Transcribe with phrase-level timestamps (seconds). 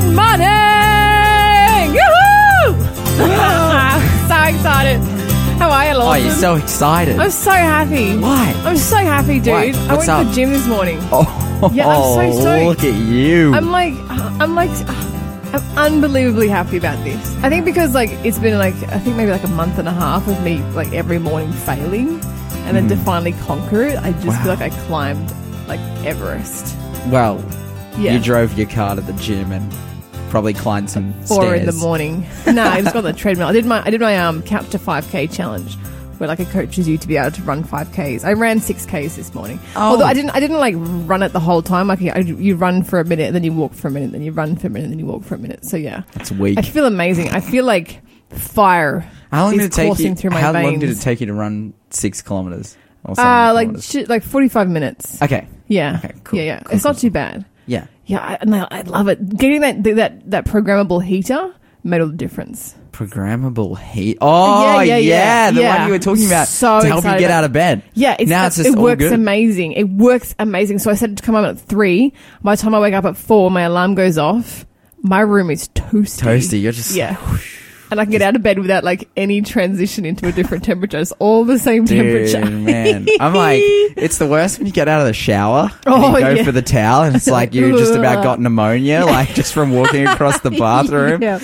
[0.00, 0.48] Good morning!
[4.30, 4.98] So excited.
[5.58, 6.22] How are you, Lawson?
[6.22, 7.18] Oh, you're so excited.
[7.18, 8.16] I'm so happy.
[8.16, 8.54] Why?
[8.64, 9.52] I'm so happy, dude.
[9.52, 9.72] Why?
[9.88, 10.26] I What's went to up?
[10.28, 10.98] the gym this morning.
[11.12, 12.62] oh, Yeah, I'm so stoked.
[12.62, 13.52] Oh, look at you.
[13.54, 13.92] I'm like,
[14.40, 14.70] I'm like,
[15.52, 17.36] I'm unbelievably happy about this.
[17.44, 19.92] I think because like it's been like I think maybe like a month and a
[19.92, 22.08] half of me like every morning failing,
[22.64, 23.04] and then to hmm.
[23.04, 24.28] finally conquer it, I just.
[24.28, 24.42] Wow.
[24.44, 25.30] feel like I climbed
[25.68, 26.74] like Everest.
[27.08, 27.44] well,
[27.98, 28.14] Yeah.
[28.14, 29.70] you drove your car to the gym and
[30.30, 31.60] probably climbed some Four stairs.
[31.60, 32.26] in the morning.
[32.46, 33.48] no, I just got the treadmill.
[33.48, 35.74] I did my I did my um couch to five k challenge.
[36.18, 38.24] Where like it coaches you to be able to run five k's.
[38.24, 39.58] I ran six k's this morning.
[39.74, 39.92] Oh.
[39.92, 41.88] Although I didn't, I didn't like run it the whole time.
[41.88, 44.30] Like I, you run for a minute, then you walk for a minute, then you
[44.30, 45.64] run for a minute, then you walk for a minute.
[45.64, 46.58] So yeah, It's weak.
[46.58, 47.30] I feel amazing.
[47.30, 50.14] I feel like fire How long is did it take you?
[50.14, 50.64] through my How veins.
[50.66, 52.76] long did it take you to run six kilometers?
[53.04, 55.22] Or Uh, like shit, like forty five minutes.
[55.22, 56.60] okay, Yeah, okay, cool, yeah, yeah.
[56.60, 57.46] cool, it's cool, not too bad.
[57.64, 57.86] yeah.
[58.10, 59.36] Yeah, I, and I, I love it.
[59.36, 62.74] Getting that that that programmable heater made all the difference.
[62.90, 64.18] Programmable heat.
[64.20, 64.28] Oh,
[64.78, 65.78] uh, Yeah, yeah, yeah, yeah, the yeah.
[65.78, 67.82] one you were talking about So to help you get out of bed.
[67.94, 69.12] Yeah, it's, now it's it just all works good.
[69.12, 69.72] amazing.
[69.72, 70.80] It works amazing.
[70.80, 72.12] So I said to come home at three.
[72.42, 74.66] By the time I wake up at four, my alarm goes off.
[75.02, 76.20] My room is toasty.
[76.24, 76.60] Toasty.
[76.60, 77.16] You're just Yeah.
[77.90, 80.98] And I can get out of bed without like any transition into a different temperature.
[80.98, 82.50] It's all the same Dude, temperature.
[82.50, 86.16] man, I'm like, it's the worst when you get out of the shower and Oh,
[86.16, 86.44] you go yeah.
[86.44, 90.06] for the towel, and it's like you just about got pneumonia, like just from walking
[90.06, 91.22] across the bathroom.
[91.22, 91.38] yeah.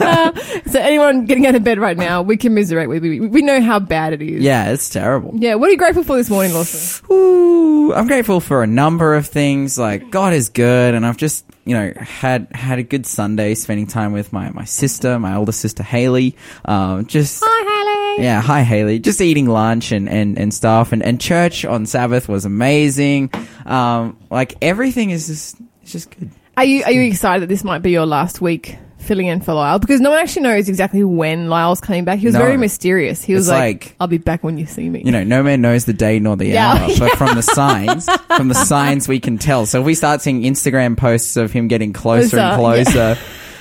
[0.00, 0.32] Uh,
[0.70, 3.28] so anyone getting out of bed right now, we commiserate with you.
[3.28, 4.42] We know how bad it is.
[4.42, 5.32] Yeah, it's terrible.
[5.34, 5.56] Yeah.
[5.56, 7.04] What are you grateful for this morning, Lawson?
[7.12, 9.78] Ooh, I'm grateful for a number of things.
[9.78, 13.86] Like God is good, and I've just you know had had a good Sunday spending
[13.86, 16.34] time with my my sister, my older sister Haley.
[16.64, 18.24] Um, just Hi, Haley.
[18.24, 18.98] yeah, hi Haley.
[18.98, 23.30] Just eating lunch and and and stuff, and and church on Sabbath was amazing.
[23.64, 26.32] Um, like everything is just it's just good.
[26.56, 29.54] Are you are you excited that this might be your last week filling in for
[29.54, 29.78] Lyle?
[29.78, 32.18] Because no one actually knows exactly when Lyle's coming back.
[32.18, 32.40] He was No.
[32.40, 33.22] very mysterious.
[33.24, 35.42] He was It's like, like- "I'll be back when you see me." You know, no
[35.42, 36.72] man knows the day nor the Yeah.
[36.74, 39.66] hour, but from the signs, from the signs we can tell.
[39.66, 43.18] So if we start seeing Instagram posts of him getting closer and Closer, closer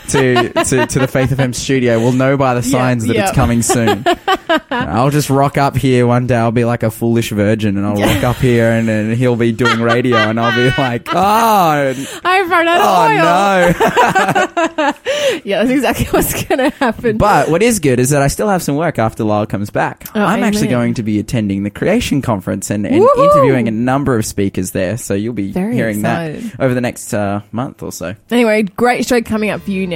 [0.10, 3.32] to, to to the Faith of FM studio, we'll know by the signs that it's
[3.32, 4.04] coming soon.
[4.70, 6.36] I'll just rock up here one day.
[6.36, 9.52] I'll be like a foolish virgin, and I'll rock up here, and, and he'll be
[9.52, 11.94] doing radio, and I'll be like, oh,
[12.24, 14.76] I've run out oh of oil.
[14.78, 14.94] no.
[15.44, 17.18] Yeah, that's exactly what's going to happen.
[17.18, 20.08] But what is good is that I still have some work after Lyle comes back.
[20.16, 24.18] Oh, I'm actually going to be attending the Creation Conference and, and interviewing a number
[24.18, 24.98] of speakers there.
[24.98, 26.44] So you'll be Very hearing excited.
[26.44, 28.16] that over the next uh, month or so.
[28.32, 29.88] anyway, great show coming up for you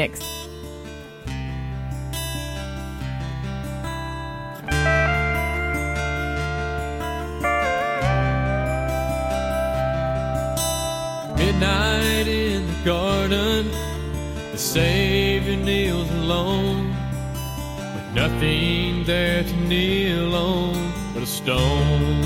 [11.37, 13.71] Midnight in the garden,
[14.51, 16.89] the Savior kneels alone,
[17.95, 22.21] with nothing there to kneel on but a stone.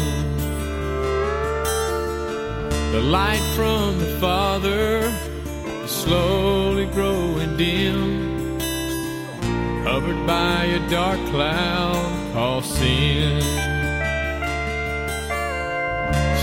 [2.92, 5.14] The light from the Father
[6.08, 8.58] slowly growing dim,
[9.84, 13.42] covered by a dark cloud called sin.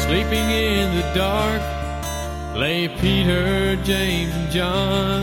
[0.04, 1.62] Sleeping in the dark
[2.54, 5.22] lay Peter, James, and John.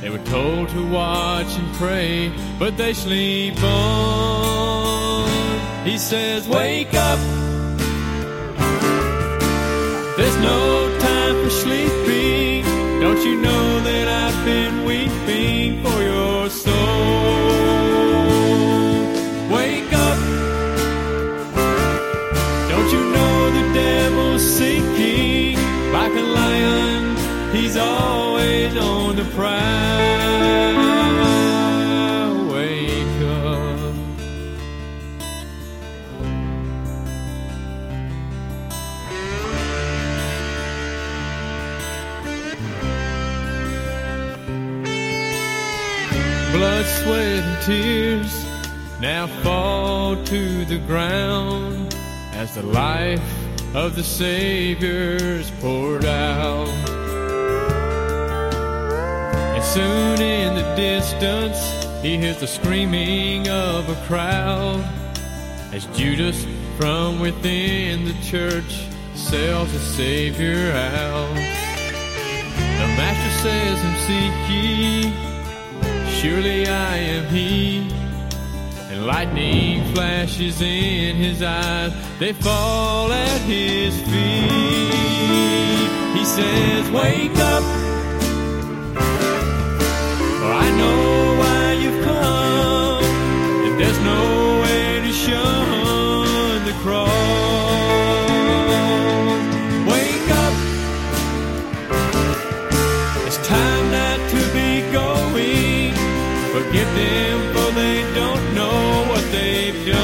[0.00, 5.28] They were told to watch and pray, but they sleep on.
[5.84, 7.20] He says, Wake up.
[10.16, 12.51] There's no time for sleeping.
[13.02, 16.76] Don't you know that I've been weeping for your soul?
[19.50, 20.18] Wake up.
[22.70, 25.58] Don't you know the devil's seeking
[25.92, 27.16] like a lion?
[27.52, 31.31] He's always on the prowl.
[46.82, 48.44] Blood, sweat, and tears
[49.00, 51.94] now fall to the ground
[52.32, 53.22] as the life
[53.72, 56.68] of the Savior's poured out.
[59.54, 61.60] And soon in the distance,
[62.02, 64.84] he hears the screaming of a crowd
[65.72, 66.44] as Judas
[66.76, 71.34] from within the church sells the Savior out.
[71.36, 75.31] The Master says, Him seek ye,
[76.22, 77.78] Surely I am He.
[78.90, 84.52] And lightning flashes in His eyes, they fall at His feet.
[86.16, 87.64] He says, Wake up.
[90.62, 92.21] I know why you've come.
[106.52, 110.02] Forgive them, for they don't know what they've done.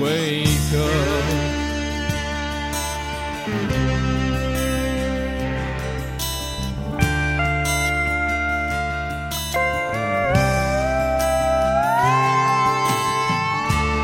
[0.00, 1.38] Wake up.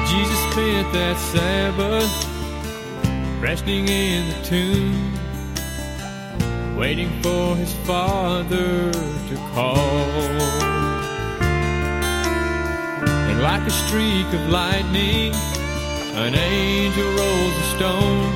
[0.06, 2.14] Jesus spent that Sabbath
[3.42, 5.18] resting in the tomb,
[6.78, 8.92] waiting for his Father
[9.28, 9.76] to call.
[13.28, 15.32] And like a streak of lightning,
[16.14, 18.32] an angel rolls a stone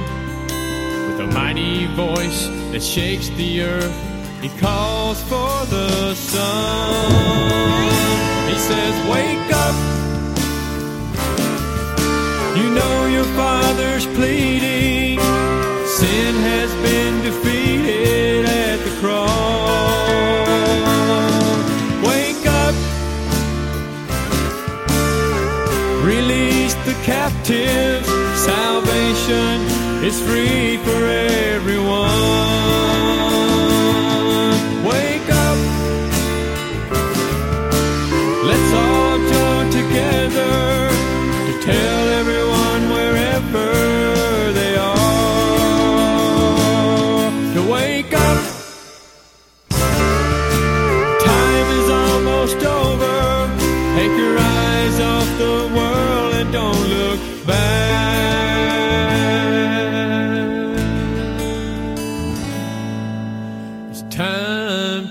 [1.09, 3.97] with a mighty voice that shakes the earth.
[4.43, 7.11] He calls for the sun.
[8.49, 9.77] He says, Wake up.
[12.57, 15.19] You know your father's pleading.
[15.87, 19.68] Sin has been defeated at the cross.
[27.09, 28.07] Captives.
[28.45, 29.57] Salvation
[30.05, 32.11] is free for everyone.
[34.85, 35.59] Wake up.
[38.51, 40.91] Let's all join together
[41.47, 41.98] to tell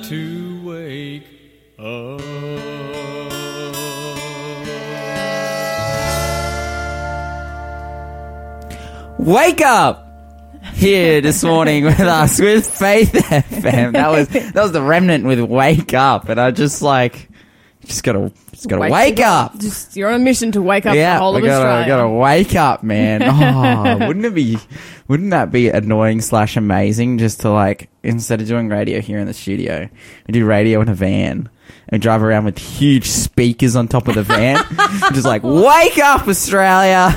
[0.03, 1.23] to wake
[1.79, 2.21] up.
[9.19, 10.03] Wake up!
[10.73, 13.93] Here this morning with us with Faith FM.
[13.93, 17.27] That was that was the remnant with Wake Up, and I just like
[17.87, 19.57] just gotta just gotta wake, up.
[19.59, 21.87] Just you're on a mission to wake up the Yeah, whole we of gotta Australia.
[21.87, 23.23] gotta wake up, man.
[23.99, 24.57] Oh, wouldn't it be?
[25.07, 27.17] Wouldn't that be annoying slash amazing?
[27.17, 29.89] Just to like instead of doing radio here in the studio,
[30.27, 31.49] we do radio in a van
[31.89, 34.57] and drive around with huge speakers on top of the van,
[35.13, 37.13] just like wake up, Australia.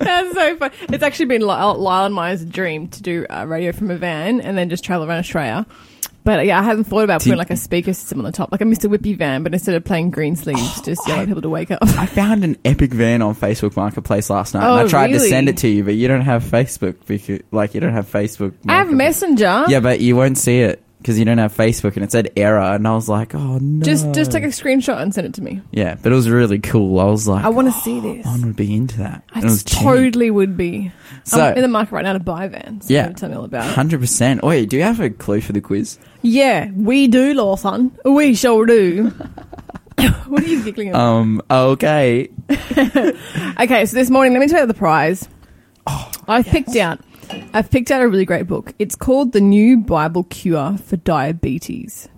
[0.00, 0.70] That's so fun.
[0.90, 4.56] It's actually been Lyle, and mine's dream to do uh, radio from a van and
[4.56, 5.66] then just travel around Australia.
[6.28, 8.60] But yeah, I haven't thought about putting like a speaker system on the top, like
[8.60, 8.94] a Mr.
[8.94, 11.78] Whippy van, but instead of playing green sleeves, just yelling at people to wake up.
[11.82, 14.62] I found an epic van on Facebook Marketplace last night.
[14.62, 15.30] Oh, and I oh, tried to really?
[15.30, 18.52] send it to you, but you don't have Facebook because, like, you don't have Facebook.
[18.68, 19.22] I have Marketplace.
[19.22, 19.64] Messenger.
[19.68, 22.60] Yeah, but you won't see it because you don't have Facebook, and it said error,
[22.60, 23.84] and I was like, oh no.
[23.84, 25.62] Just just take a screenshot and send it to me.
[25.70, 26.98] Yeah, but it was really cool.
[27.00, 28.26] I was like, I want to see this.
[28.26, 29.22] one would be into that.
[29.32, 29.80] I And it was cheap.
[29.80, 30.92] totally would be.
[31.24, 32.90] So- I'm in the market right now to buy vans.
[32.90, 33.08] Yeah.
[33.10, 33.74] tell me all about it.
[33.74, 34.42] Hundred percent.
[34.42, 35.98] Wait, do you have a clue for the quiz?
[36.22, 37.96] Yeah, we do, Lawson.
[38.04, 39.04] We sure do.
[40.26, 41.00] what are you giggling about?
[41.00, 41.42] Um.
[41.50, 42.28] Okay.
[43.60, 45.28] Okay, so this morning, let me tell you the prize.
[45.86, 47.00] Oh, I picked out.
[47.52, 48.72] I've picked out a really great book.
[48.78, 52.08] It's called The New Bible Cure for Diabetes.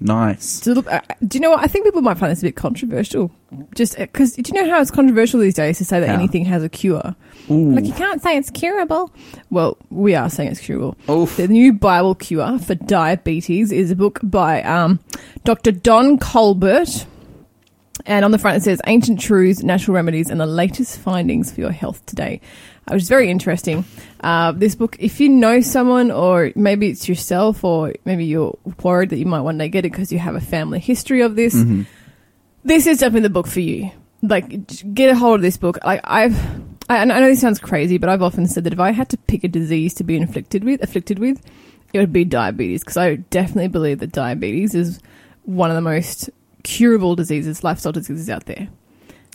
[0.00, 0.66] Nice.
[0.66, 1.60] Look, uh, do you know what?
[1.60, 3.30] I think people might find this a bit controversial.
[3.74, 6.14] Just because do you know how it's controversial these days to say that How?
[6.14, 7.14] anything has a cure?
[7.50, 7.70] Ooh.
[7.72, 9.12] Like you can't say it's curable.
[9.50, 10.96] Well, we are saying it's curable.
[11.08, 11.36] Oof.
[11.36, 14.98] The New Bible Cure for Diabetes is a book by um,
[15.44, 15.70] Dr.
[15.70, 17.06] Don Colbert.
[18.04, 21.60] And on the front it says Ancient Truths, Natural Remedies, and the Latest Findings for
[21.60, 22.40] Your Health Today.
[22.88, 23.84] Uh, which is very interesting.
[24.22, 29.10] Uh, this book, if you know someone, or maybe it's yourself, or maybe you're worried
[29.10, 31.54] that you might one day get it because you have a family history of this,
[31.54, 31.82] Mm-hmm.
[32.64, 33.90] this is definitely the book for you.
[34.20, 35.78] Like, get a hold of this book.
[35.84, 36.36] Like, I've,
[36.88, 39.16] I, I know this sounds crazy, but I've often said that if I had to
[39.16, 41.40] pick a disease to be inflicted with, afflicted with,
[41.92, 44.98] it would be diabetes because I definitely believe that diabetes is
[45.44, 46.30] one of the most
[46.64, 48.68] curable diseases, lifestyle diseases out there.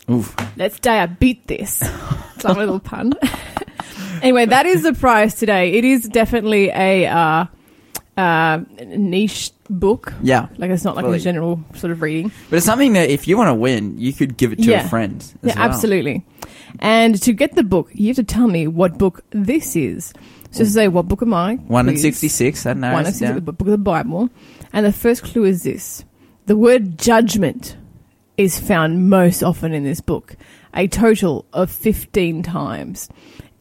[0.09, 0.35] Oof.
[0.57, 1.83] Let's diabete this.
[2.37, 3.13] It's a little pun.
[4.21, 5.73] anyway, that is the prize today.
[5.73, 7.45] It is definitely a uh,
[8.15, 10.13] uh, niche book.
[10.21, 10.49] Yeah.
[10.57, 11.17] Like it's not like Fully.
[11.17, 12.31] a general sort of reading.
[12.51, 14.85] But it's something that if you want to win, you could give it to Yeah.
[14.85, 15.25] a friend.
[15.41, 15.65] Yeah, well.
[15.65, 16.23] absolutely.
[16.77, 20.13] And to get the book, you have to tell me what book this is.
[20.51, 21.55] So to say, what book am I?
[21.55, 22.03] One in please?
[22.03, 22.63] sixty-six.
[22.63, 23.35] That One narrows in it 66, down.
[23.45, 24.29] the book of the Bible.
[24.73, 26.05] And the first clue is this.
[26.45, 27.75] The word judgment
[28.37, 30.35] is found most often in this book,
[30.73, 33.09] a total of 15 times.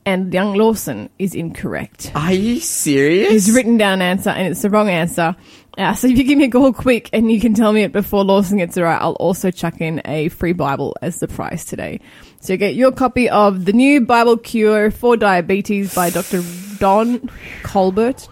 [0.04, 2.12] And young Lawson is incorrect.
[2.14, 3.32] Are you serious?
[3.32, 5.34] He's written down an answer and it's the wrong answer.
[5.76, 7.92] Uh, so if you give me a call quick and you can tell me it
[7.92, 11.64] before Lawson gets it right, I'll also chuck in a free Bible as the prize
[11.64, 12.00] today.
[12.40, 16.42] So get your copy of The New Bible Cure for Diabetes by Dr.
[16.78, 17.28] Don
[17.64, 18.28] Colbert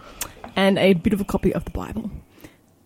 [0.55, 2.09] and a beautiful copy of the Bible.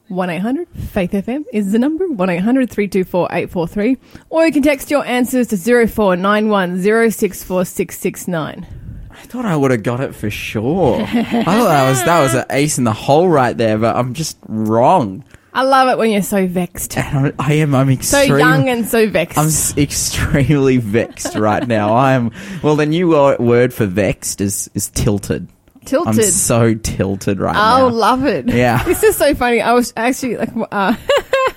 [0.09, 3.97] 1-800 Faith FM is the number 1-800-324-843
[4.29, 8.65] or you can text your answers to 0491 064669.
[9.11, 11.01] I thought I would have got it for sure.
[11.01, 11.05] I
[11.43, 14.37] thought that was that was an ace in the hole right there, but I'm just
[14.47, 15.23] wrong.
[15.51, 16.95] I love it when you're so vexed.
[16.97, 17.73] And I am.
[17.75, 19.37] I'm So young and so vexed.
[19.37, 21.93] I'm s- extremely vexed right now.
[21.95, 22.31] I am.
[22.63, 25.47] Well, the new word for vexed is is tilted.
[25.81, 26.23] I'm Tilted.
[26.33, 27.81] so tilted right now.
[27.85, 27.95] Oh, now.
[27.95, 28.47] love it.
[28.49, 28.83] Yeah.
[28.85, 29.61] This is so funny.
[29.61, 30.95] I was actually like, uh,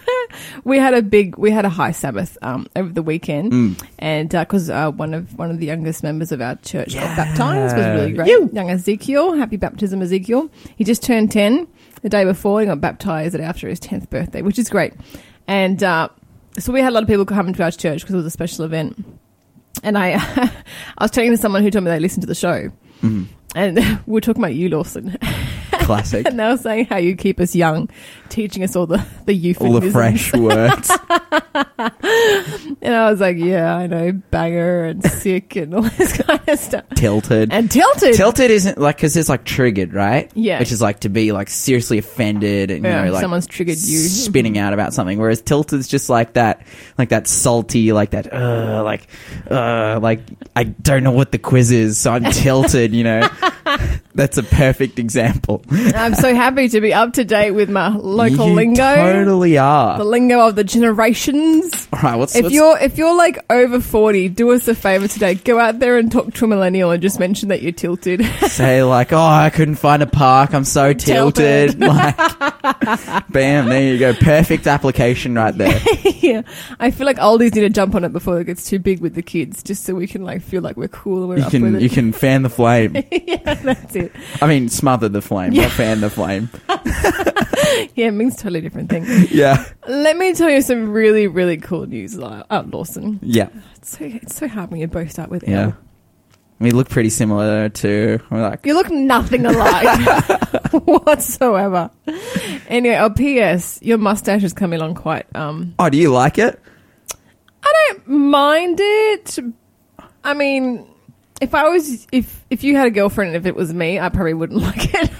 [0.64, 3.85] we had a big, we had a high Sabbath um, over the weekend, Mm.
[3.99, 7.76] and because uh, one of one of the youngest members of our church got baptized,
[7.76, 8.29] was really great.
[8.29, 8.49] You.
[8.52, 10.50] Young Ezekiel, happy baptism, Ezekiel.
[10.76, 11.67] He just turned ten
[12.02, 12.61] the day before.
[12.61, 14.95] He got baptized after his tenth birthday, which is great.
[15.47, 16.09] And uh,
[16.59, 18.31] so we had a lot of people coming to our church because it was a
[18.31, 19.05] special event.
[19.83, 20.12] And I,
[20.99, 22.71] I was talking to someone who told me they listened to the show,
[23.02, 23.26] Mhm.
[23.55, 25.17] And we were talking about you, Lawson.
[25.85, 26.27] Classic.
[26.27, 27.89] And they were saying how you keep us young,
[28.29, 28.97] teaching us all the
[29.27, 29.93] the All the euphemisms.
[29.93, 30.91] fresh words.
[32.81, 36.59] And I was like, yeah, I know, banger and sick and all this kind of
[36.59, 36.85] stuff.
[36.97, 37.53] tilted.
[37.53, 38.15] And tilted.
[38.15, 40.31] Tilted isn't like because it's like triggered, right?
[40.35, 40.59] Yeah.
[40.59, 43.77] Which is like to be like seriously offended and Yeah, you know like someone's triggered
[43.77, 43.99] you.
[43.99, 45.19] spinning out about something.
[45.19, 46.67] Whereas tilted's just like that,
[46.99, 49.07] like that salty, like that, uh, like,
[49.51, 50.21] uh, like
[50.57, 52.93] I don't know what the quiz is, so I'm tilted.
[52.95, 53.29] You know,
[54.15, 55.62] that's a perfect example.
[55.95, 58.95] I'm so happy to be up to date with my local you lingo.
[58.95, 59.99] Totally are.
[59.99, 61.89] The lingo of the generations.
[61.93, 65.09] All right, what's, If what's you're if you're like over forty, do us a favor
[65.09, 65.35] today.
[65.35, 68.25] Go out there and talk to a millennial and just mention that you're tilted.
[68.49, 70.55] say like, oh, I couldn't find a park.
[70.55, 71.79] I'm so tilted.
[71.79, 71.81] Tilted.
[71.81, 72.17] like,
[73.31, 74.15] bam, there you go.
[74.15, 75.81] Perfect application right there.
[76.21, 76.43] yeah,
[76.79, 79.15] I feel like oldies need to jump on it before it gets too big with
[79.15, 81.51] the kids, just so we can like feel like we're cool and we're You up
[81.51, 82.97] can you can fan the flame.
[83.11, 84.12] yeah, that's it.
[84.41, 85.62] I mean, smother the flame, Yeah.
[85.62, 86.49] Not fan the flame.
[87.95, 89.04] Yeah, it means totally different thing.
[89.31, 93.19] Yeah, Let me tell you some really, really cool news, Ly- uh, Lawson.
[93.23, 95.61] yeah, It's so, it's so hard when you both start with yeah.
[95.62, 95.76] L.
[96.59, 98.21] We look pretty similar to.
[98.31, 100.09] We're like, You look nothing alike
[100.73, 101.90] whatsoever.
[102.69, 103.78] Anyway, oh, P.S.
[103.83, 105.26] Your mustache is coming along quite.
[105.35, 106.61] Um, oh, do you like it?
[107.64, 109.38] I don't mind it.
[110.25, 110.87] I mean,
[111.40, 114.09] if I was, if if you had a girlfriend and if it was me, I
[114.09, 115.11] probably wouldn't like it.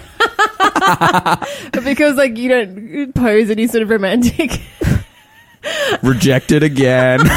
[1.83, 4.61] because like you don't pose any sort of romantic,
[6.03, 7.19] Rejected again.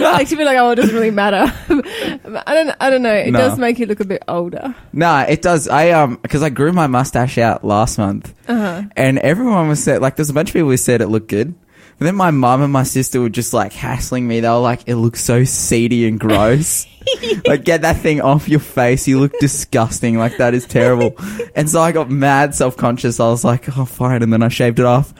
[0.00, 1.52] like to be like, oh, it doesn't really matter.
[1.68, 3.12] I don't, I don't know.
[3.14, 3.38] It No.
[3.40, 4.74] does make you look a bit older.
[4.92, 5.66] nah, it does.
[5.68, 8.82] I um, because I grew my mustache out last month, Uh-huh.
[8.96, 11.54] and everyone was said like, there's a bunch of people who said it looked good.
[11.98, 14.40] But then my mum and my sister were just like hassling me.
[14.40, 16.86] They were like, "It looks so seedy and gross.
[17.46, 19.08] like, get that thing off your face.
[19.08, 20.16] You look disgusting.
[20.16, 21.16] Like that is terrible."
[21.56, 23.18] and so I got mad self conscious.
[23.18, 25.12] I was like, "Oh, fine," and then I shaved it off.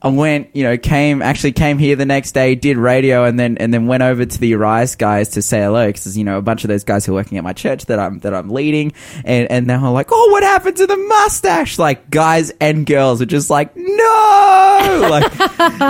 [0.00, 3.58] I went, you know, came actually came here the next day, did radio, and then
[3.58, 6.42] and then went over to the Arise guys to say hello because you know a
[6.42, 8.92] bunch of those guys who are working at my church that I'm that I'm leading,
[9.24, 13.20] and and they were like, "Oh, what happened to the mustache?" Like guys and girls
[13.20, 15.36] are just like, "No, like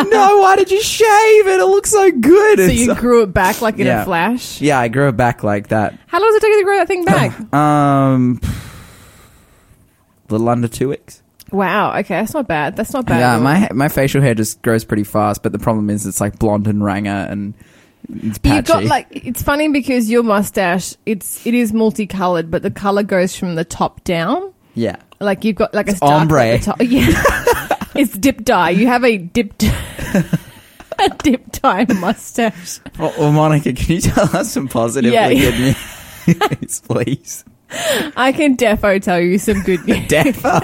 [0.09, 1.61] no, why did you shave it?
[1.61, 4.03] It looks so good." So And you so- grew it back like in Yeah.
[4.03, 4.59] a flash.
[4.63, 5.99] yeah, I grew it back like that.
[6.07, 7.39] How long does it take you to grow that thing back?
[7.55, 8.41] Um,
[10.31, 11.23] little under two weeks.
[11.51, 11.99] Wow.
[11.99, 12.77] Okay, that's not bad.
[12.77, 13.19] That's not bad.
[13.21, 16.39] Yeah, my my facial hair just grows pretty fast, but the problem is it's like
[16.39, 17.55] blonde and ranger and
[18.09, 18.57] it's patchy.
[18.57, 23.03] You've got like it's funny because your mustache it's it is multicolored, but the color
[23.03, 24.53] goes from the top down.
[24.75, 26.47] yeah, Like you've got like a It's dark ombre.
[26.47, 26.77] at the top.
[26.81, 28.71] Yeah, it's dip dye.
[28.71, 29.65] You have a dipped
[31.01, 32.81] a dip dye mustache.
[32.99, 35.33] well, well, Monica, can you tell us some positively Yeah.
[35.35, 35.77] good
[36.63, 37.45] news, please?
[38.17, 39.99] I can defo tell you some good news.
[40.09, 40.63] Defo.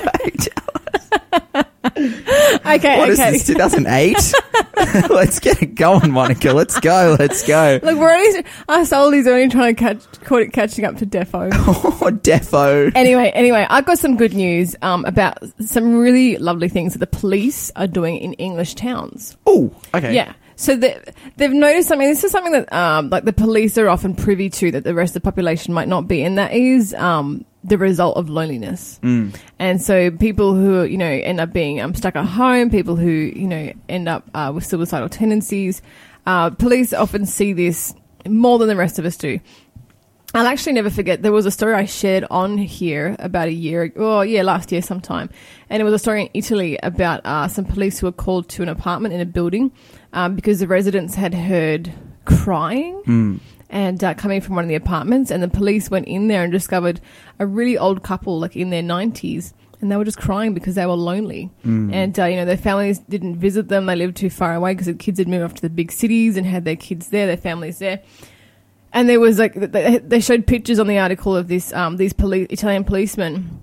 [1.97, 3.33] Okay, What is okay.
[3.33, 3.47] this?
[3.47, 4.17] 2008.
[5.11, 6.53] let's get it going, Monica.
[6.53, 7.17] Let's go.
[7.19, 7.79] Let's go.
[7.83, 11.53] Look, we're only oldies are only trying to catch caught it catching up to defo.
[12.05, 12.91] Oh, defo.
[12.95, 17.07] Anyway, anyway, I've got some good news um, about some really lovely things that the
[17.07, 19.37] police are doing in English towns.
[19.47, 20.15] Oh, okay.
[20.15, 20.35] Yeah.
[20.57, 21.01] So they,
[21.37, 22.09] they've noticed something.
[22.09, 25.11] This is something that um, like the police are often privy to that the rest
[25.17, 29.01] of the population might not be, and that is um, the result of loneliness.
[29.03, 29.35] Mm.
[29.59, 33.11] And so people who you know end up being um, stuck at home, people who
[33.11, 35.83] you know end up uh, with suicidal tendencies,
[36.27, 37.95] uh, police often see this
[38.29, 39.41] more than the rest of us do.
[40.37, 41.23] I'll actually never forget.
[41.23, 44.73] There was a story I shared on here about a year, ago, oh yeah, last
[44.73, 45.31] year sometime,
[45.71, 48.63] and it was a story in Italy about uh, some police who were called to
[48.63, 49.71] an apartment in a building
[50.13, 51.93] um, because the residents had heard
[52.25, 53.39] crying Mm.
[53.75, 56.53] And uh, coming from one of the apartments, and the police went in there and
[56.53, 57.01] discovered
[57.39, 60.87] a really old couple, like in their nineties, and they were just crying because they
[60.87, 61.93] were lonely, Mm.
[61.93, 64.87] and uh, you know their families didn't visit them; they lived too far away because
[64.87, 67.37] the kids had moved off to the big cities and had their kids there, their
[67.37, 68.01] families there.
[68.93, 72.47] and there was like they showed pictures on the article of this um, these police
[72.51, 73.61] Italian policemen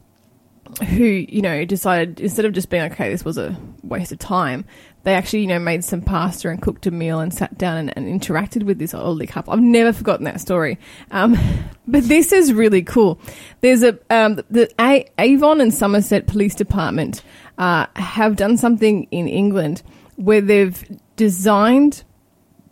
[0.90, 4.66] who you know decided instead of just being okay, this was a waste of time.
[5.04, 7.94] They actually, you know, made some pasta and cooked a meal and sat down and,
[7.98, 9.52] and interacted with this elderly couple.
[9.54, 10.78] I've never forgotten that story.
[11.10, 11.38] Um,
[11.88, 13.20] but this is really cool.
[13.62, 17.24] There's a um, the a- Avon and Somerset Police Department
[17.58, 19.82] uh, have done something in England
[20.18, 22.04] where they've designed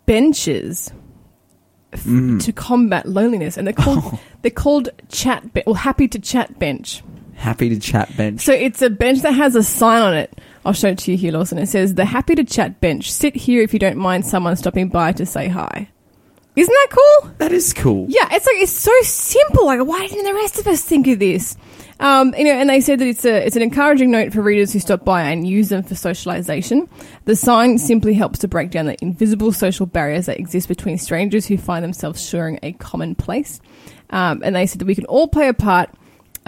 [0.05, 0.91] benches
[1.93, 6.59] f- to combat loneliness, and they're called they're called chat be- or happy to chat
[6.59, 7.03] bench.
[7.35, 8.41] Happy to chat bench.
[8.41, 10.38] So it's a bench that has a sign on it.
[10.65, 11.57] I'll show it to you here, Lawson.
[11.57, 13.11] It says, The happy to chat bench.
[13.11, 15.89] Sit here if you don't mind someone stopping by to say hi.
[16.55, 17.31] Isn't that cool?
[17.37, 18.05] that is cool.
[18.09, 19.65] Yeah, it's like, it's so simple.
[19.65, 21.55] Like, why didn't the rest of us think of this?
[22.01, 24.73] Um, you know, and they said that it's a, it's an encouraging note for readers
[24.73, 26.89] who stop by and use them for socialization.
[27.25, 31.45] The sign simply helps to break down the invisible social barriers that exist between strangers
[31.45, 33.59] who find themselves sharing a common place.
[34.09, 35.89] Um, and they said that we can all play a part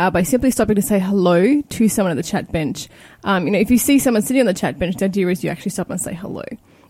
[0.01, 2.89] uh, by simply stopping to say hello to someone at the chat bench.
[3.24, 5.43] Um, you know, if you see someone sitting on the chat bench, the idea is
[5.43, 6.43] you actually stop and say hello.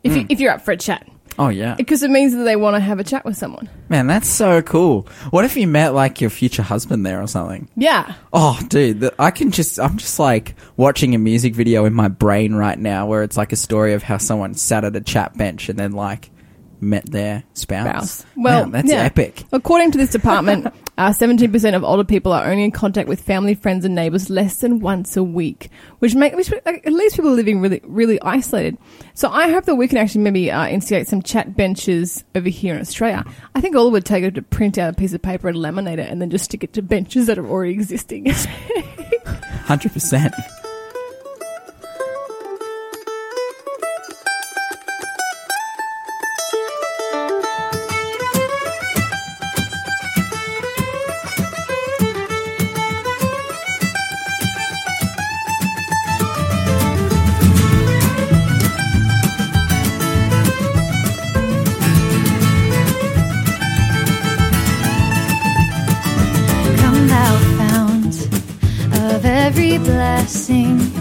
[0.04, 1.76] If, you, if you're up for a chat, Oh yeah.
[1.76, 3.70] because it means that they want to have a chat with someone.
[3.90, 5.08] Man, that's so cool.
[5.30, 7.68] What if you met like your future husband there or something?
[7.76, 8.16] Yeah.
[8.32, 12.08] Oh, dude, the, I can just, I'm just like watching a music video in my
[12.08, 15.38] brain right now where it's like a story of how someone sat at a chat
[15.38, 16.32] bench and then like
[16.82, 18.20] met their spouse.
[18.20, 18.26] spouse.
[18.36, 19.04] Well, Man, that's yeah.
[19.04, 19.44] epic.
[19.52, 23.54] According to this department, uh, 17% of older people are only in contact with family,
[23.54, 25.70] friends, and neighbors less than once a week,
[26.00, 28.78] which make which like, at least people are living really really isolated.
[29.14, 32.76] So I hope that we can actually maybe uh, instigate some chat benches over here
[32.76, 33.24] in Australia.
[33.56, 35.58] I think all it would take is to print out a piece of paper and
[35.58, 38.26] laminate it, and then just stick it to benches that are already existing.
[39.72, 40.32] 100%.
[40.32, 40.61] Come
[69.78, 71.01] blessing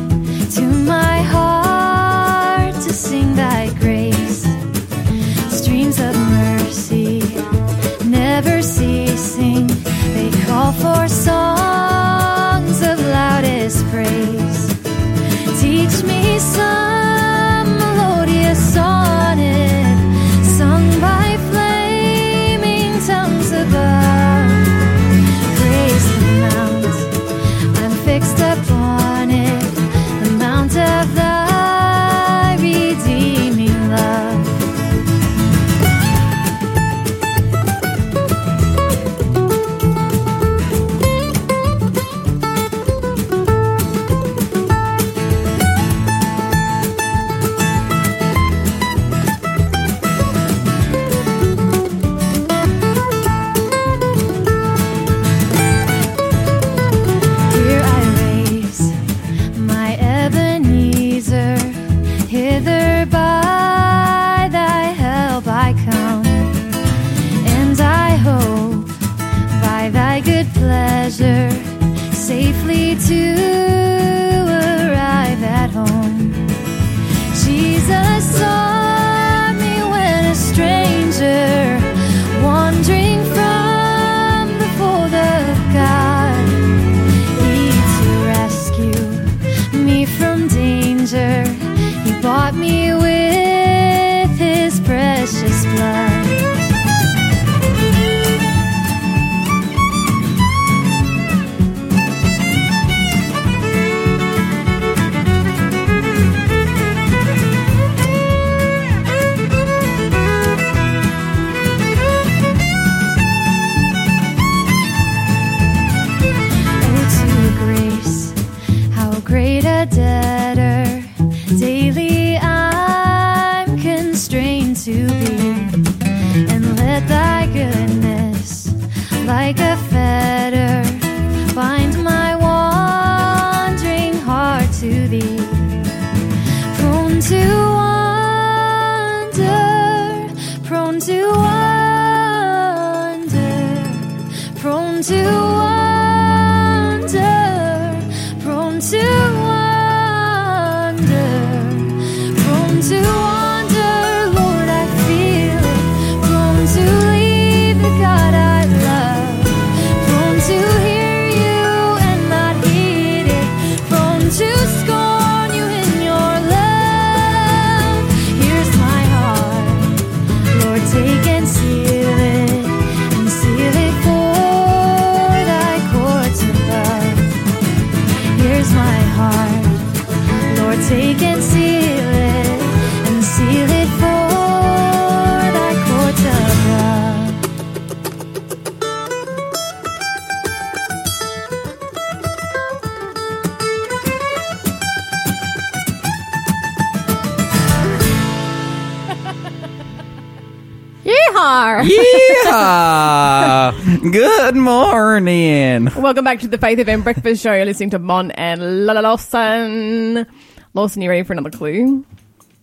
[204.13, 205.85] Good morning.
[205.95, 207.53] Welcome back to the Faith FM Breakfast Show.
[207.53, 210.27] You're listening to Mon and Lala Lawson.
[210.73, 212.07] Lawson, you ready for another clue?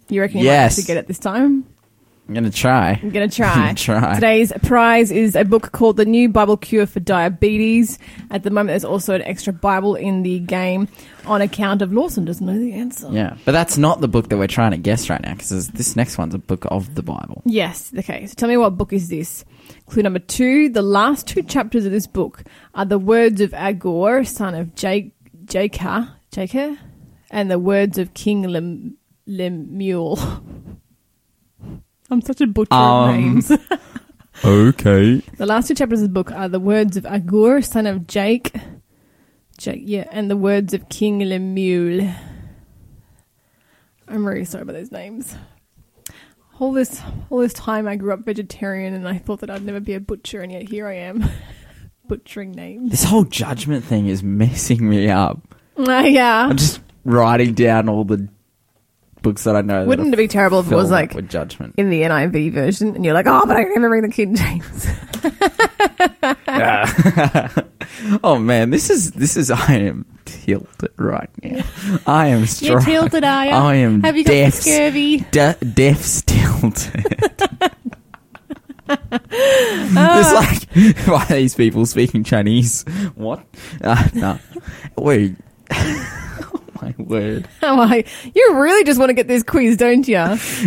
[0.10, 0.58] You reckon you Yes.
[0.78, 1.65] might actually get it this time?
[2.27, 2.99] I'm gonna try.
[3.01, 3.73] I'm going to try.
[3.73, 4.15] Try.
[4.15, 7.99] Today's prize is a book called The New Bible Cure for Diabetes.
[8.29, 10.89] At the moment, there's also an extra Bible in the game
[11.25, 13.09] on account of Lawson doesn't know the answer.
[13.11, 15.95] Yeah, but that's not the book that we're trying to guess right now because this
[15.95, 17.41] next one's a book of the Bible.
[17.45, 17.93] Yes.
[17.97, 18.27] Okay.
[18.27, 19.45] So tell me what book is this?
[19.85, 20.67] Clue number two.
[20.69, 22.43] The last two chapters of this book
[22.75, 25.13] are the words of Agor, son of Jake,
[25.45, 26.77] Jakar, Jakar,
[27.31, 30.19] and the words of King Lem, Lemuel.
[32.10, 33.52] I'm such a butcher of Um, names.
[34.46, 35.20] Okay.
[35.38, 38.56] the last two chapters of the book are the words of Agur, son of Jake,
[39.58, 42.13] Jake, yeah, and the words of King Lemuel.
[44.08, 45.36] I'm really sorry about those names.
[46.60, 49.80] All this, all this time, I grew up vegetarian, and I thought that I'd never
[49.80, 51.24] be a butcher, and yet here I am,
[52.08, 52.91] butchering names.
[52.91, 55.39] This whole judgment thing is messing me up.
[55.76, 58.28] Uh, yeah, I'm just writing down all the
[59.27, 59.85] books that I know.
[59.85, 61.75] wouldn't it be terrible if it was like with judgment?
[61.77, 64.87] in the NIV version, and you're like, oh, but I never read the King James.
[68.23, 69.51] oh man, this is this is.
[69.51, 71.65] I am tilted right now.
[72.05, 72.45] I am.
[72.59, 73.51] You're tilted, are you?
[73.51, 74.01] I am.
[74.03, 75.17] Have you got the deaf, scurvy?
[75.31, 75.57] De-
[76.25, 77.03] tilted.
[79.99, 80.17] Ah.
[80.17, 80.33] it's
[80.77, 82.83] like why are these people speaking Chinese?
[83.15, 83.45] What?
[83.83, 84.39] Uh, no.
[84.95, 85.35] Wait.
[86.81, 87.47] My word!
[87.61, 90.17] I'm like, you really just want to get this quiz, don't you?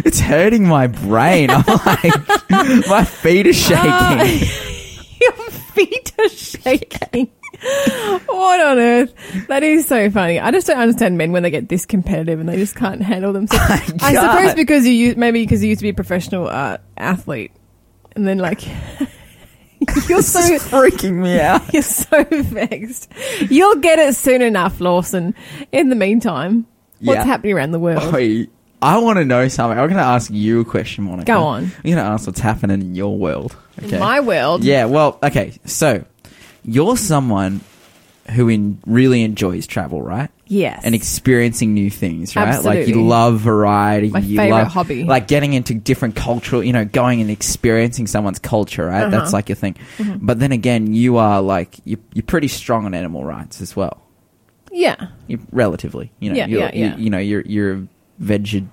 [0.04, 1.50] It's hurting my brain.
[1.50, 3.90] I'm like, my feet are shaking.
[3.90, 4.24] Ah.
[5.20, 7.30] Your feet are shaking.
[8.26, 9.14] what on earth?
[9.48, 10.40] That is so funny.
[10.40, 13.32] I just don't understand men when they get this competitive and they just can't handle
[13.34, 13.92] themselves.
[14.02, 14.38] I God.
[14.38, 17.52] suppose because you used, maybe because you used to be a professional uh, athlete,
[18.16, 18.62] and then like
[20.08, 21.62] you're so freaking me out.
[21.72, 23.10] you're so vexed.
[23.48, 25.34] You'll get it soon enough, Lawson.
[25.72, 26.66] In the meantime,
[27.00, 27.24] what's Yeah.
[27.24, 28.02] happening around the world?
[28.82, 29.78] I want to know something.
[29.78, 31.26] I'm going to ask you a question, Monica.
[31.26, 31.64] Go on.
[31.64, 33.54] I'm going to ask what's happening in your world.
[33.78, 33.94] Okay.
[33.96, 35.52] In my world, Yeah, well, okay.
[35.66, 36.04] So,
[36.64, 37.60] you're someone
[38.30, 40.30] who in, really enjoys travel, right?
[40.46, 42.62] yes, And experiencing new things, right?
[42.64, 44.08] Like you love variety.
[44.08, 45.04] My you favourite love, hobby.
[45.04, 49.02] Like getting into different cultural, you know, going and experiencing someone's culture, right?
[49.02, 49.10] Uh-huh.
[49.10, 49.76] That's like your thing.
[49.98, 50.26] Mm-hmm.
[50.26, 54.02] But then again, you are like you, you're pretty strong on animal rights as well.
[54.72, 56.96] yeah, You, relatively, you know, Yeah, you're, yeah, yeah.
[56.96, 57.86] You, you know, you're you're a
[58.18, 58.64] veg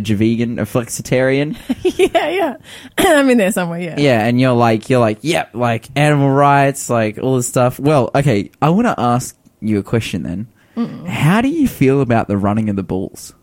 [0.00, 1.56] veg vegan, a flexitarian.
[2.14, 2.56] yeah, yeah.
[2.98, 3.80] I'm in there somewhere.
[3.80, 7.78] Yeah, Yeah, and you're like, you're like, yep, like animal rights, like all this stuff.
[7.78, 10.48] Well, okay, I want to ask you a question then.
[11.06, 13.34] How do you feel about the running of the bulls?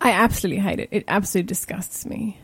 [0.00, 0.88] I absolutely hate it.
[0.92, 2.38] It absolutely disgusts me.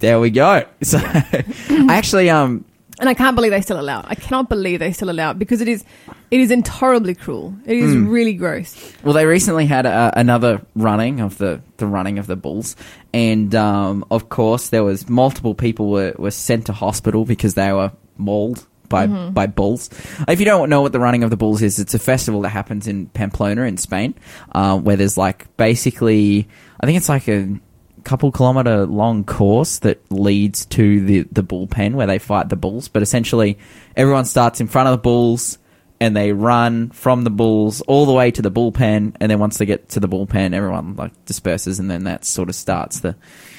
[0.00, 0.64] There we go.
[0.82, 2.66] So, I actually, um,
[2.98, 4.06] And I can't believe they still allow it.
[4.08, 5.84] I cannot believe they still allow it because it is,
[6.30, 7.54] it is intolerably cruel.
[7.66, 8.08] It is Hmm.
[8.08, 8.74] really gross.
[9.04, 12.74] well, they recently had uh, another running of the the running of the bulls,
[13.12, 17.72] and um, of course, there was multiple people were were sent to hospital because they
[17.72, 18.66] were mauled.
[18.88, 19.90] By, by bulls.
[20.28, 22.50] If you don't know what the running of the bulls is, it's a festival that
[22.50, 24.14] happens in Pamplona in Spain,
[24.52, 26.46] uh, where there's like basically,
[26.80, 27.48] I think it's like a
[28.06, 32.88] couple kilometer long course that leads to the the bullpen where they fight the bulls.
[32.88, 33.58] But essentially,
[33.96, 35.58] everyone starts in front of the bulls
[36.00, 39.58] and they run from the bulls all the way to the bullpen, and then once
[39.58, 43.16] they get to the bullpen, everyone like disperses, and then that sort of starts the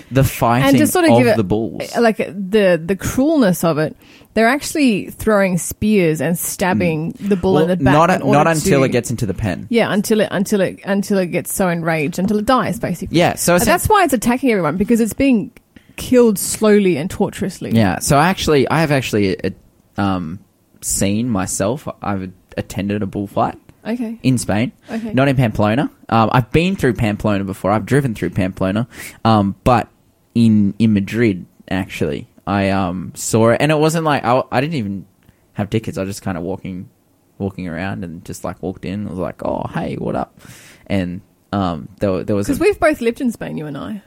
[0.09, 1.95] the fighting And to sort of, of give it the bulls.
[1.97, 3.97] like the the cruelness of it,
[4.35, 7.93] they're actually throwing spears and stabbing the bull Well, in the back.
[7.93, 9.67] not in not until to- it gets into the pen.
[9.69, 13.17] yeah until it until it until it gets so enraged until it dies basically.
[13.17, 15.51] Yeah, so And that's why it's attacking everyone because it's being
[15.97, 17.71] killed slowly and torturously.
[17.71, 19.49] Yeah, so I actually, I have actually uh,
[19.97, 20.39] um,
[20.81, 21.87] seen myself.
[22.01, 24.19] I've attended a bullfight Okay.
[24.23, 25.13] in Spain, Okay.
[25.13, 25.89] not in Pamplona.
[26.09, 27.71] Um, I've been through Pamplona before.
[27.71, 28.87] I've driven through Pamplona,
[29.25, 29.89] um, but
[30.35, 34.75] in in Madrid actually, I um, saw it, and it wasn't like I, I didn't
[34.75, 35.05] even
[35.53, 35.97] have tickets.
[35.97, 36.89] I was just kind of walking,
[37.37, 39.07] walking around, and just like walked in.
[39.07, 40.39] I was like, "Oh, hey, what up?"
[40.87, 42.47] And um, there, there was.
[42.47, 44.01] Because we've both lived in Spain, you and I.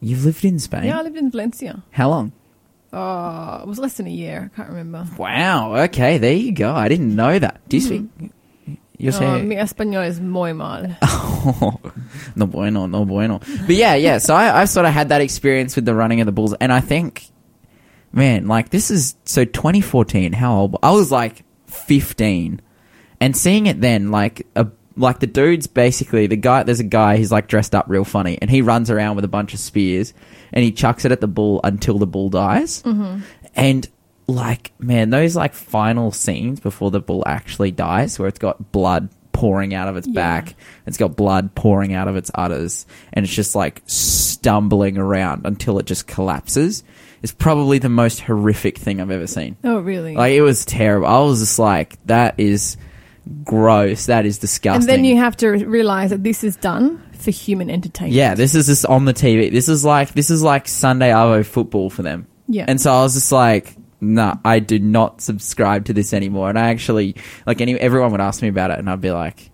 [0.00, 0.84] you've lived in Spain.
[0.84, 1.82] Yeah, I lived in Valencia.
[1.90, 2.32] How long?
[2.98, 4.50] Oh, it was less than a year.
[4.50, 5.06] I can't remember.
[5.18, 5.76] Wow.
[5.84, 6.72] Okay, there you go.
[6.72, 7.60] I didn't know that.
[7.68, 8.06] Do you hmm.
[8.18, 8.32] speak?
[8.98, 10.96] You're Oh, saying mi español es muy mal.
[11.48, 11.78] Oh,
[12.34, 13.38] no bueno, no bueno.
[13.38, 14.18] But yeah, yeah.
[14.18, 16.72] So I, I've sort of had that experience with the running of the bulls, and
[16.72, 17.30] I think,
[18.10, 20.32] man, like this is so 2014.
[20.32, 20.76] How old?
[20.82, 22.60] I was like 15,
[23.20, 26.62] and seeing it then, like a like the dude's basically the guy.
[26.62, 27.16] There's a guy.
[27.16, 30.14] He's like dressed up real funny, and he runs around with a bunch of spears,
[30.52, 32.82] and he chucks it at the bull until the bull dies.
[32.82, 33.20] Mm-hmm.
[33.54, 33.88] And
[34.26, 39.08] like man, those like final scenes before the bull actually dies, where it's got blood
[39.32, 40.14] pouring out of its Yeah.
[40.14, 40.54] back,
[40.86, 45.78] it's got blood pouring out of its udders, and it's just like stumbling around until
[45.78, 46.82] it just collapses.
[47.22, 49.56] Is probably the most horrific thing I've ever seen.
[49.64, 50.14] Oh, really?
[50.14, 51.06] Like it was terrible.
[51.08, 52.76] I was just like, that is
[53.44, 54.06] gross.
[54.06, 54.82] That is disgusting.
[54.82, 58.14] and then you have to realize that this is done for human entertainment.
[58.14, 59.50] Yeah, this is just on the TV.
[59.50, 62.26] This is like this is like Sunday Arvo football for them.
[62.48, 62.64] Yeah.
[62.68, 66.48] And so I was just like, nah, I do not subscribe to this anymore.
[66.48, 69.50] And I actually like any everyone would ask me about it, and I'd be like,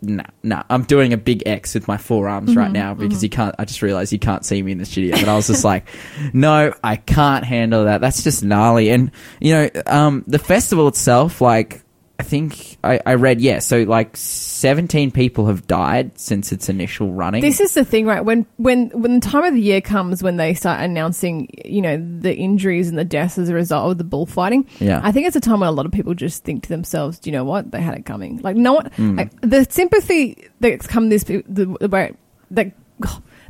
[0.00, 0.62] nah, nah.
[0.70, 3.54] I'm doing a big X with my forearms right now because you can't.
[3.58, 5.88] I just realized you can't see me in the studio, but I was just like,
[6.32, 8.00] no, I can't handle that.
[8.00, 8.90] That's just gnarly.
[8.90, 11.82] And you know, um, the festival itself, like.
[12.22, 17.12] I think I, I read, yeah, so like 17 people have died since its initial
[17.12, 17.40] running.
[17.42, 18.24] This is the thing, right?
[18.24, 21.96] When when when the time of the year comes when they start announcing, you know,
[22.20, 24.68] the injuries and the deaths as a result of the bullfighting.
[24.78, 25.00] Yeah.
[25.02, 27.28] I think it's a time when a lot of people just think to themselves, "Do
[27.30, 27.72] you know what?
[27.72, 29.16] They had it coming." Like no one, Hmm.
[29.16, 32.12] like, the sympathy that's come this the, the way
[32.52, 32.72] that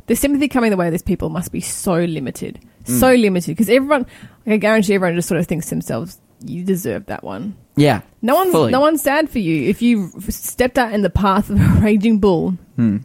[0.07, 2.93] the sympathy coming the way of these people must be so limited, Hmm.
[2.99, 4.07] so limited because everyone,
[4.47, 8.01] I guarantee everyone just sort of thinks to themselves, "You deserve that one." yeah.
[8.21, 8.71] No one's fully.
[8.71, 12.19] no one's sad for you if you stepped out in the path of a raging
[12.19, 12.97] bull Hmm.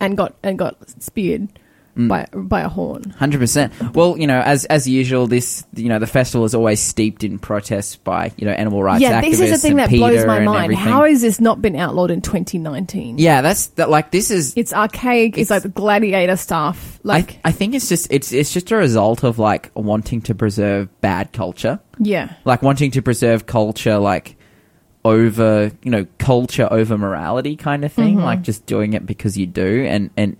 [0.00, 1.48] and got and got speared
[1.96, 2.08] Mm.
[2.08, 3.10] by by a horn.
[3.18, 3.74] Hundred percent.
[3.94, 7.38] Well, you know, as as usual, this you know the festival is always steeped in
[7.38, 9.30] protests by you know animal rights yeah, activists.
[9.30, 10.64] this is the thing that PETA blows my mind.
[10.64, 10.84] everything.
[10.84, 13.18] How has this not been outlawed in 2019?
[13.18, 13.90] yeah, that's that.
[13.90, 14.54] Like this is.
[14.56, 15.36] It's archaic.
[15.36, 16.98] It's, It's- like the gladiator stuff.
[17.02, 20.34] Like I, I think it's just it's it's just a result of like wanting to
[20.34, 24.36] preserve bad culture, yeah, like wanting to preserve culture, like
[25.04, 28.24] over you know culture over morality kind of thing, mm-hmm.
[28.24, 30.38] like just doing it because you do, and and.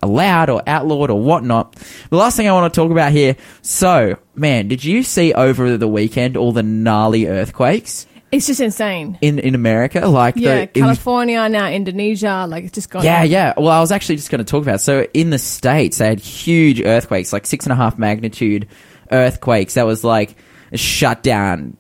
[0.02, 1.74] allowed or outlawed or whatnot?
[2.10, 3.36] The last thing I want to talk about here.
[3.62, 8.08] So man, did you see over the weekend all the gnarly earthquakes?
[8.32, 9.18] It's just insane.
[9.22, 10.06] in in America.
[10.08, 12.46] Like Yeah, the, it was- California now Indonesia.
[12.48, 13.04] Like it's just gone.
[13.04, 13.54] yeah, yeah.
[13.56, 14.82] Well, I was actually just going to talk about.
[14.82, 18.68] So in the states, they had huge earthquakes, like six and a half magnitude
[19.12, 19.76] earthquakes.
[19.76, 20.36] That was like
[20.74, 21.78] shut down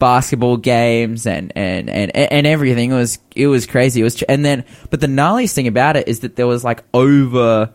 [0.00, 2.90] basketball games and and and and everything.
[2.90, 4.00] It was it was crazy.
[4.00, 6.82] It was and then but the gnarliest thing about it is that there was like
[6.92, 7.70] over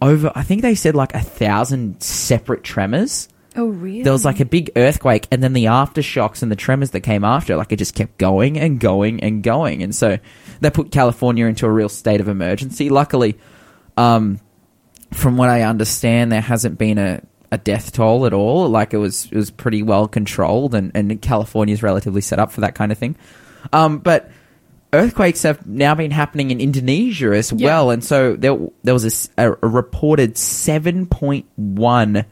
[0.00, 0.32] over.
[0.34, 3.28] I think they said like a thousand separate tremors.
[3.56, 4.02] Oh really?
[4.02, 7.24] There was like a big earthquake, and then the aftershocks and the tremors that came
[7.24, 10.18] after, like it just kept going and going and going, and so
[10.60, 12.90] they put California into a real state of emergency.
[12.90, 13.38] Luckily,
[13.96, 14.40] um,
[15.12, 18.68] from what I understand, there hasn't been a, a death toll at all.
[18.68, 22.62] Like it was it was pretty well controlled, and and California's relatively set up for
[22.62, 23.14] that kind of thing.
[23.72, 24.30] Um, but
[24.92, 27.66] earthquakes have now been happening in Indonesia as Yeah.
[27.68, 32.24] well, and so there there was a reported seven point one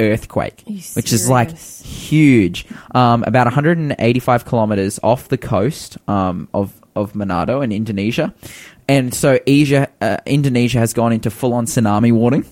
[0.00, 2.66] earthquake, which is like huge.
[2.94, 8.34] Um, about 185 kilometers off the coast um, of of Manado in Indonesia,
[8.88, 12.44] and so Asia, uh, Indonesia has gone into full on tsunami warning,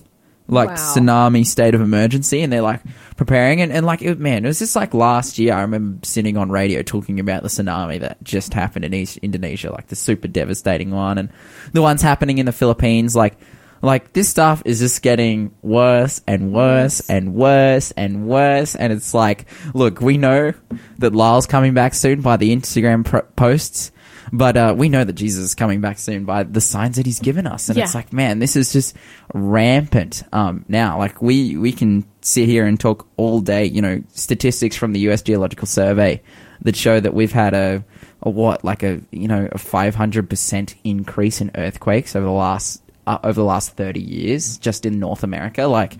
[0.47, 0.75] like Wow.
[0.75, 2.81] tsunami state of emergency, and they're like
[3.17, 3.59] preparing.
[3.59, 5.53] And, and like it, man, it was just like last year.
[5.53, 9.71] I remember sitting on radio talking about the tsunami that just happened in East Indonesia,
[9.71, 11.29] like the super devastating one, and
[11.73, 13.35] the ones happening in the Philippines, like.
[13.81, 19.13] Like this stuff is just getting worse and worse and worse and worse, and it's
[19.13, 20.53] like, look, we know
[20.97, 23.91] that Lyle's coming back soon by the Instagram pro- posts,
[24.33, 27.19] but uh, we know that Jesus is coming back soon by the signs that He's
[27.19, 28.95] given us, and it's like, man, this is just
[29.33, 30.97] rampant um, now.
[30.97, 34.99] Like we we can sit here and talk all day, you know, statistics from the
[35.01, 35.21] U.S.
[35.21, 36.21] Geological Survey
[36.61, 37.83] that show that we've had a,
[38.21, 42.31] a what like a you know a five hundred percent increase in earthquakes over the
[42.31, 45.63] last uh, over the last thirty years just in North America.
[45.67, 45.97] Like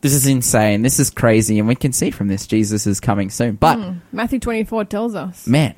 [0.00, 0.82] this is insane.
[0.82, 3.56] This is crazy, and we can see from this Jesus is coming soon.
[3.56, 3.98] But Hmm.
[4.12, 5.46] Matthew 24 tells us.
[5.46, 5.74] man,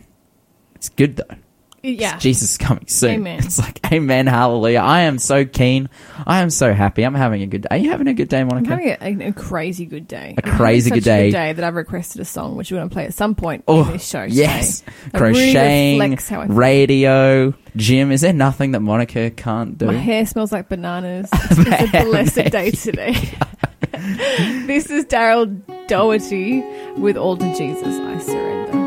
[0.76, 1.36] it's good though.
[1.84, 2.16] Yeah.
[2.18, 3.10] Jesus is coming soon.
[3.10, 3.38] Amen.
[3.40, 4.78] It's like, amen, hallelujah.
[4.78, 5.88] I am so keen.
[6.26, 7.02] I am so happy.
[7.02, 7.68] I'm having a good day.
[7.72, 8.72] Are you having a good day, Monica?
[8.74, 10.36] I'm having a, a, crazy good day.
[10.42, 11.22] A I'm crazy good day.
[11.28, 13.34] A good day that I've requested a song which we're going to play at some
[13.34, 14.22] point Oh, in this show.
[14.22, 14.84] yes.
[15.12, 16.54] really Crocheting, reflects how I feel.
[16.56, 18.12] radio, gym.
[18.12, 19.86] Is there nothing that Monica can't do?
[19.86, 21.28] My hair smells like bananas.
[21.50, 23.14] It's, it's a blessed day today.
[24.66, 26.60] this is Daryl Doherty
[26.96, 28.81] with All to Jesus I Surrender.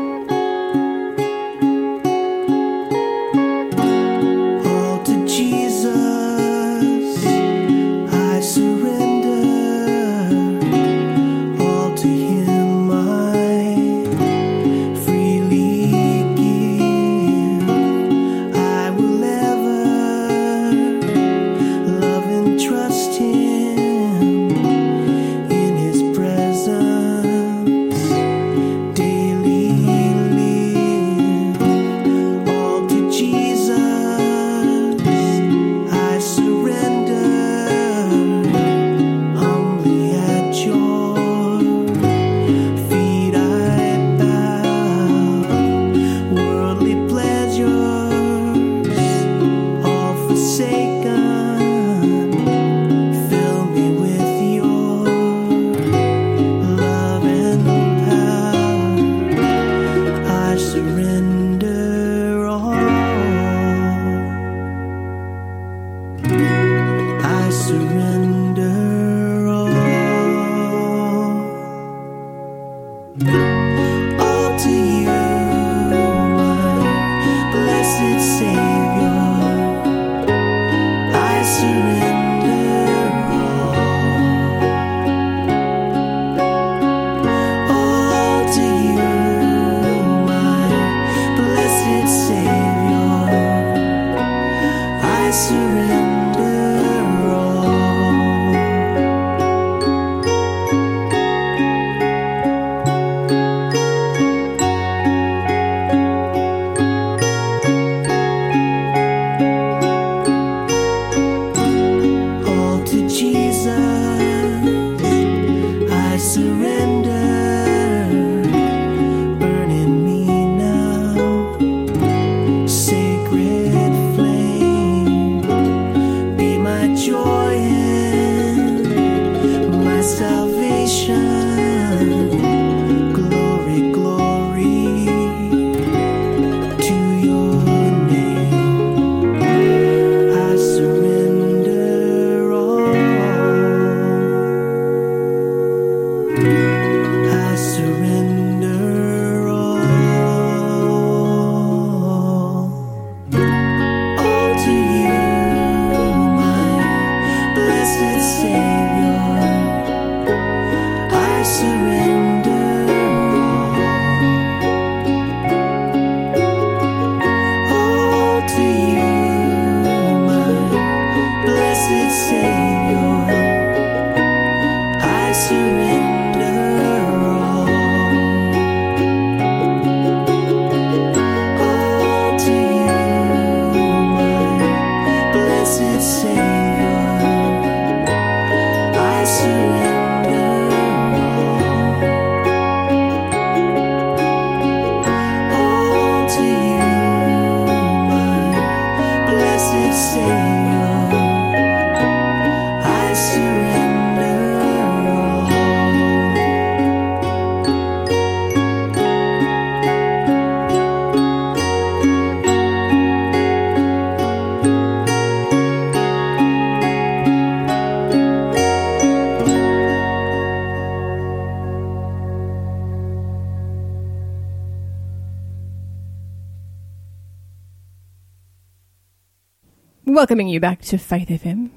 [230.36, 231.70] Welcoming you back to Faith FM.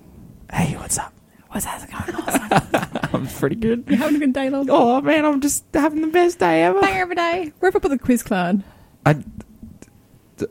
[0.52, 1.14] Hey, what's up?
[1.48, 3.10] What's that going on?
[3.14, 3.86] I'm pretty good.
[3.88, 4.68] you having a good day, love?
[4.70, 6.82] Oh man, I'm just having the best day ever.
[6.82, 7.54] Bang every day.
[7.62, 8.62] Wrap up with the quiz cloud.
[9.06, 9.14] I.
[9.14, 9.24] d-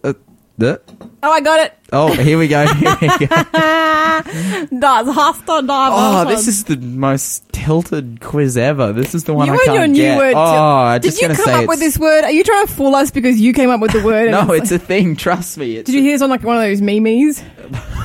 [0.03, 0.15] uh,
[0.57, 0.81] the-
[1.23, 1.77] Oh, I got it.
[1.93, 2.67] oh, here we go.
[2.67, 3.27] Here we go.
[3.27, 5.89] Das hast du da.
[5.93, 8.93] Oh, this is the most tilted quiz ever.
[8.95, 10.17] This is the one you I and can't your new get.
[10.17, 10.35] word.
[10.35, 12.25] oh, I Did just you gonna come say up it's, with this word?
[12.25, 14.29] Are you trying to fool us because you came up with the word?
[14.29, 15.15] and No, it's it's a thing.
[15.15, 15.77] Trust me.
[15.77, 17.43] It's Did you hear this on like one of those memes?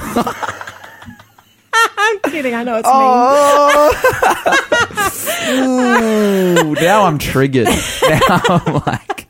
[1.97, 2.53] I'm kidding.
[2.53, 3.93] I know it's Oh,
[6.63, 7.67] Ooh, now I'm triggered.
[8.03, 9.27] Now I'm like,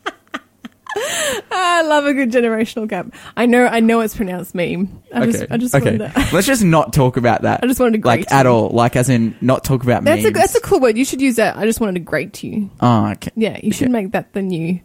[1.52, 3.14] I love a good generational gap.
[3.38, 5.02] I know, I know it's pronounced meme.
[5.14, 5.98] I just, I just okay.
[5.98, 6.30] wanted to.
[6.34, 7.64] Let's just not talk about that.
[7.64, 8.52] I just wanted to like grate at you.
[8.52, 10.98] all, like as in not talk about That's a that's a cool word.
[10.98, 11.56] You should use that.
[11.58, 12.70] I just wanted to grate you.
[12.80, 13.32] oh, okay.
[13.36, 14.80] Yeah, you should make that the new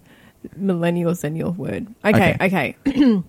[0.57, 1.87] millennial zennial word.
[2.05, 2.77] Okay, okay.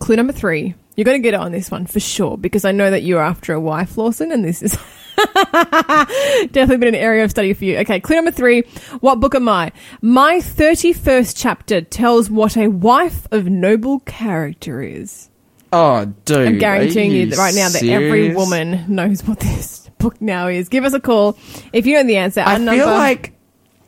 [0.00, 0.74] Clue number three.
[0.96, 3.22] You're going to get it on this one for sure because I know that you're
[3.22, 4.72] after a wife, Lawson, and this is
[5.52, 7.78] definitely been an area of study for you.
[7.78, 8.62] Okay, clue number three.
[9.00, 9.72] What book am I?
[10.00, 15.30] My 31st chapter tells what a wife of noble character is.
[15.72, 16.46] Oh, dude.
[16.48, 20.48] I'm guaranteeing are you that right now that every woman knows what this book now
[20.48, 20.68] is.
[20.68, 21.38] Give us a call
[21.72, 22.40] if you know the answer.
[22.40, 23.32] I Our feel number- like.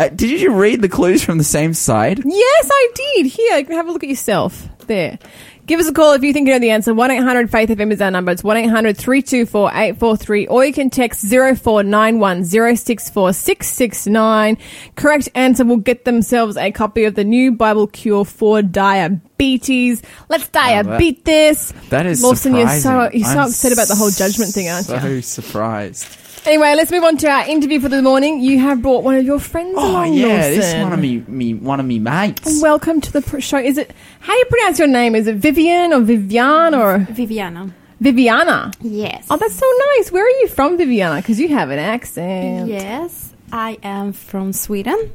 [0.01, 2.21] Uh, did you read the clues from the same side?
[2.25, 3.27] Yes, I did.
[3.27, 4.67] Here, you can have a look at yourself.
[4.89, 5.21] There.
[5.67, 6.93] Give us a call if you think you know the answer.
[6.93, 8.33] 1 800 Faith FM is our number.
[8.33, 14.59] It's 1 800 324 843, or you can text 0491 064 669.
[14.97, 20.03] Correct answer will get themselves a copy of the new Bible Cure for Diabetes.
[20.29, 21.73] Let's oh, diabetes.
[21.89, 24.85] That is Lawson, you're so, you're so I'm upset about the whole judgment thing, aren't
[24.85, 25.23] so you?
[25.23, 26.24] So surprised.
[26.47, 28.41] Anyway, let's move on to our interview for the morning.
[28.43, 30.83] You have brought one of your friends Oh along, yeah, this Lawson.
[30.83, 32.61] one of me, me, one of me mates.
[32.61, 33.57] Welcome to the pr- show.
[33.57, 35.15] Is it how do you pronounce your name?
[35.15, 37.73] Is it Vivian or Vivian or Viviana.
[37.99, 38.73] Viviana?
[38.83, 39.27] Yes.
[39.31, 39.67] Oh, that's so
[39.97, 40.13] nice.
[40.13, 41.17] Where are you from, Viviana?
[41.23, 42.69] Because you have an accent.
[42.69, 45.13] Yes, I am from Sweden.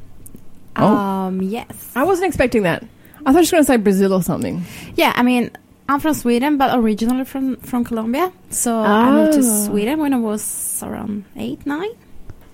[0.77, 0.87] Oh.
[0.95, 1.91] Um, yes.
[1.95, 2.83] I wasn't expecting that.
[3.23, 4.63] I thought you were going to say Brazil or something.
[4.95, 5.51] Yeah, I mean,
[5.89, 8.31] I'm from Sweden, but originally from from Colombia.
[8.51, 9.65] So I moved to Oh.
[9.67, 11.89] Sweden when I was around eight, nine.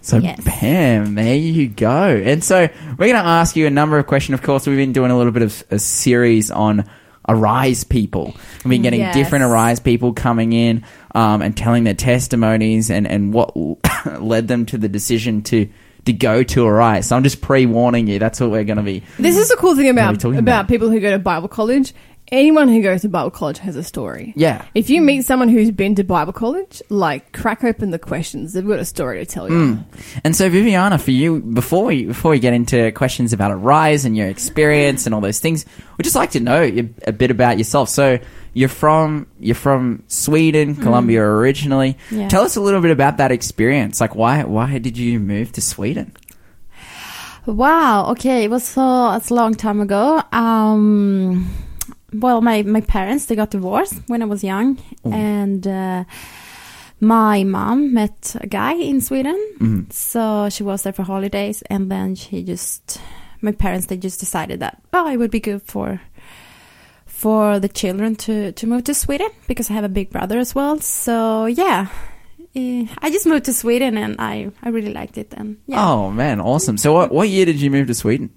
[0.02, 0.40] So Yes.
[0.44, 2.22] bam, there you go.
[2.24, 4.36] And so we're going to ask you a number of questions.
[4.40, 6.86] Of course, we've been doing a little bit of a series on
[7.28, 8.36] Arise people.
[8.64, 9.16] We've been getting Yes.
[9.16, 10.84] different Arise people coming in
[11.16, 13.52] um, and telling their testimonies and, and what
[14.22, 15.68] led them to the decision to
[16.06, 17.08] to go to Arise.
[17.08, 18.20] So I'm just pre-warning you.
[18.20, 19.02] That's what we're going to be.
[19.18, 20.68] This is the cool thing What are we about about about?
[20.68, 21.94] people who go to Bible college.
[22.32, 24.34] Anyone who goes to Bible college has a story.
[24.36, 24.66] Yeah.
[24.74, 28.54] If you meet someone who's been to Bible college, like crack open the questions.
[28.54, 29.56] They've got a story to tell you.
[29.56, 29.86] Mm.
[30.24, 34.18] And so, Viviana, for you, before we before we get into questions about Arise and
[34.18, 35.66] your experience and all those things,
[35.98, 37.90] we'd just like to know a a bit about yourself.
[37.90, 38.18] So,
[38.54, 41.98] you're from you're from Sweden, Colombia originally.
[42.10, 42.28] Yeah.
[42.28, 44.02] Tell us a little bit about that experience.
[44.02, 46.14] Like, why why did you move to Sweden?
[47.46, 48.12] Wow.
[48.12, 50.24] Okay, it was so it's a long time ago.
[50.32, 51.48] Um,
[52.22, 55.12] well, my my parents they got divorced when I was young, Oh.
[55.12, 56.04] and uh,
[57.00, 59.38] my mom met a guy in Sweden.
[59.60, 59.92] Mhm.
[59.94, 63.00] So she was there for holidays, and then she just
[63.42, 66.00] my parents they just decided that oh it would be good for
[67.06, 70.56] for the children to to move to Sweden because I have a big brother as
[70.56, 70.80] well.
[70.80, 71.88] So yeah.
[72.56, 75.84] eh, I just moved to Sweden and I, I really liked it and yeah.
[75.86, 76.78] Oh man, awesome!
[76.78, 78.30] So, what what year did you move to Sweden?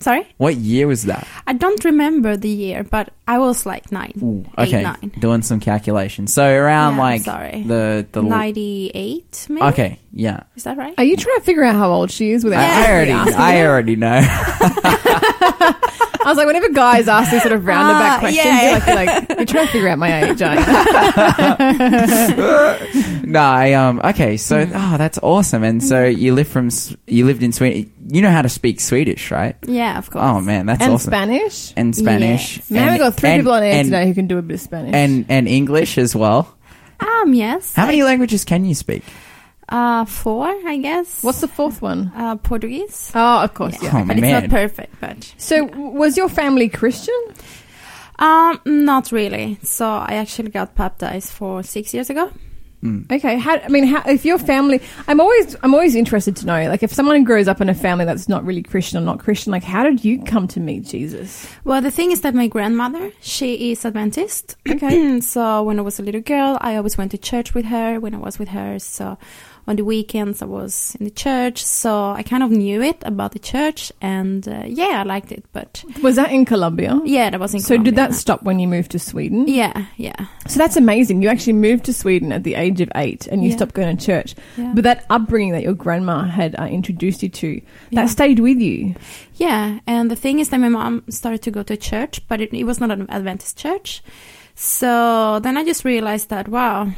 [0.00, 0.26] Sorry?
[0.36, 1.26] What year was that?
[1.46, 4.12] I don't remember the year, but I was like nine.
[4.56, 5.10] Eight, okay, nine.
[5.18, 6.32] doing some calculations.
[6.32, 7.64] So around Yeah, like sorry.
[7.66, 9.62] the the 98, maybe?
[9.66, 10.44] okay, yeah.
[10.54, 10.94] Is that right?
[10.98, 13.66] Are you trying to figure out how old she is without I, I already I
[13.66, 14.20] already know.
[16.20, 18.62] I was like, whenever guys ask these sort of roundabout Ah, questions, yeah.
[18.62, 20.66] you're like, you're like, you're trying to figure out my age, aren't you?
[23.28, 25.62] no, I um okay, so oh that's awesome.
[25.62, 27.92] And so you live from S- you lived in Sweden.
[28.10, 29.56] You know how to speak Swedish, right?
[29.66, 30.24] yeah, of course.
[30.26, 31.10] Oh man, that's and awesome.
[31.12, 31.72] Spanish.
[31.76, 32.56] and Spanish.
[32.56, 32.70] Yes.
[32.70, 34.42] Now and, we've got three and- people on air and, today who can do a
[34.42, 34.94] bit of Spanish.
[34.94, 36.54] And and English as well.
[37.00, 37.74] Um, yes.
[37.76, 39.04] How many languages can you speak?
[39.68, 41.22] Uh, four, I guess.
[41.22, 42.10] what's the fourth one?
[42.16, 43.12] Uh, Portuguese.
[43.14, 43.92] Oh, of course, Yeah.
[43.94, 44.02] yeah.
[44.02, 45.34] Oh, but it's not perfect, but.
[45.36, 47.14] So, w- was your family Christian?
[48.18, 49.58] Um, not really.
[49.62, 52.32] So I actually got baptized for six years ago.
[52.82, 53.10] Mm.
[53.10, 56.68] Okay, how, I mean, how, if your family, I'm always, I'm always interested to know,
[56.68, 59.50] like, if someone grows up in a family that's not really Christian or not Christian,
[59.50, 61.50] like, how did you come to meet Jesus?
[61.64, 64.56] Well, the thing is that my grandmother, she is Adventist.
[64.68, 65.20] Okay.
[65.20, 68.14] so when I was a little girl, I always went to church with her when
[68.14, 68.78] I was with her.
[68.78, 69.18] So
[69.68, 71.62] on the weekends, I was in the church.
[71.64, 73.92] So I kind of knew it about the church.
[74.00, 75.44] And uh, yeah, I liked it.
[75.52, 77.00] But Was that in Colombia?
[77.04, 79.46] yeah, that was in So, did that stop when you moved to Sweden?
[79.46, 80.26] Yeah, yeah.
[80.48, 81.22] So that's amazing.
[81.22, 83.56] You actually moved to Sweden at the age of eight, and you Yeah.
[83.56, 84.34] stopped going to church.
[84.56, 84.72] yeah.
[84.74, 87.48] But that upbringing that your grandma had uh, introduced you to,
[87.90, 88.02] Yeah.
[88.02, 88.94] that stayed with you.
[89.34, 92.52] Yeah, and the thing is that my mom started to go to church, but it,
[92.54, 94.02] it was not an Adventist church.
[94.54, 96.90] So then I just realized that, wow,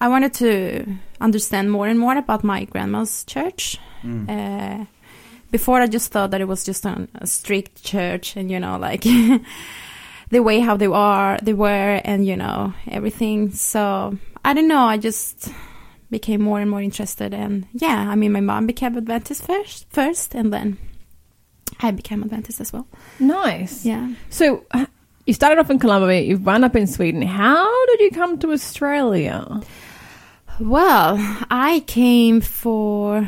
[0.00, 0.86] I wanted to
[1.22, 3.78] understand more and more about my grandma's church.
[4.02, 4.28] Mm.
[4.28, 4.84] Uh,
[5.50, 8.78] before I just thought that it was just an, a strict church and, you know,
[8.78, 9.02] like
[10.30, 13.52] the way how they are, they were, and, you know, everything.
[13.52, 15.48] So I don't know, I just
[16.10, 17.34] became more and more interested.
[17.34, 20.78] And yeah, I mean, my mom became Adventist first, first, and then
[21.80, 22.86] I became Adventist as well.
[23.20, 23.84] Nice.
[23.84, 24.12] Yeah.
[24.30, 24.86] So, uh,
[25.26, 27.22] you started off in Colombia, you've wound up in Sweden.
[27.22, 29.60] How did you come to Australia?
[30.60, 31.16] Well,
[31.50, 33.26] I came for.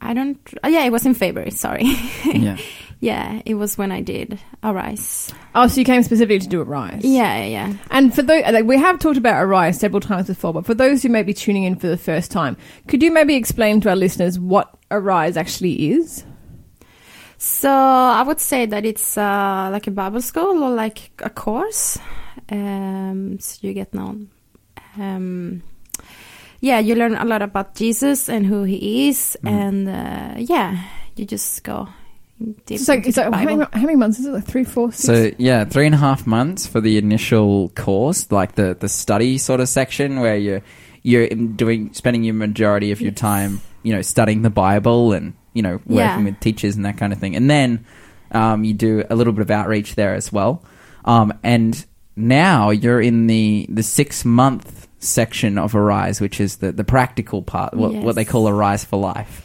[0.00, 0.38] I don't.
[0.62, 1.50] oh, Yeah, it was in February.
[1.50, 1.84] Sorry.
[2.24, 2.56] Yeah.
[3.00, 5.32] yeah, it was when I did a Arise.
[5.54, 7.04] Oh, so you came specifically to do Arise.
[7.04, 7.74] Yeah, yeah, yeah.
[7.90, 11.02] And for those, like, we have talked about Arise several times before, but for those
[11.02, 12.56] who may be tuning in for the first time,
[12.86, 16.24] could you maybe explain to our listeners what Arise actually is?
[17.38, 21.98] So I would say that it's uh, like a Bible school or like a course.
[22.50, 24.30] Um, so you get known.
[24.98, 25.62] Um,
[26.60, 30.82] yeah, you learn a lot about Jesus and who he is, and uh, yeah,
[31.14, 31.88] you just go
[32.66, 34.32] deep So, into so the how, many, how many months is it?
[34.32, 35.04] Like three, four, six?
[35.06, 39.38] So yeah, three and a half months for the initial course, like the the study
[39.38, 40.62] sort of section where you're
[41.02, 43.20] you're doing spending your majority of your Yes.
[43.20, 46.24] time, you know, studying the Bible and you know working Yeah.
[46.24, 47.84] with teachers and that kind of thing, and then
[48.32, 50.62] um, you do a little bit of outreach there as well.
[51.04, 51.86] Um, and
[52.16, 57.42] now you're in the the six month section of Arise, which is the the practical
[57.42, 58.30] part, what what they Yes.
[58.30, 59.44] call Arise for Life.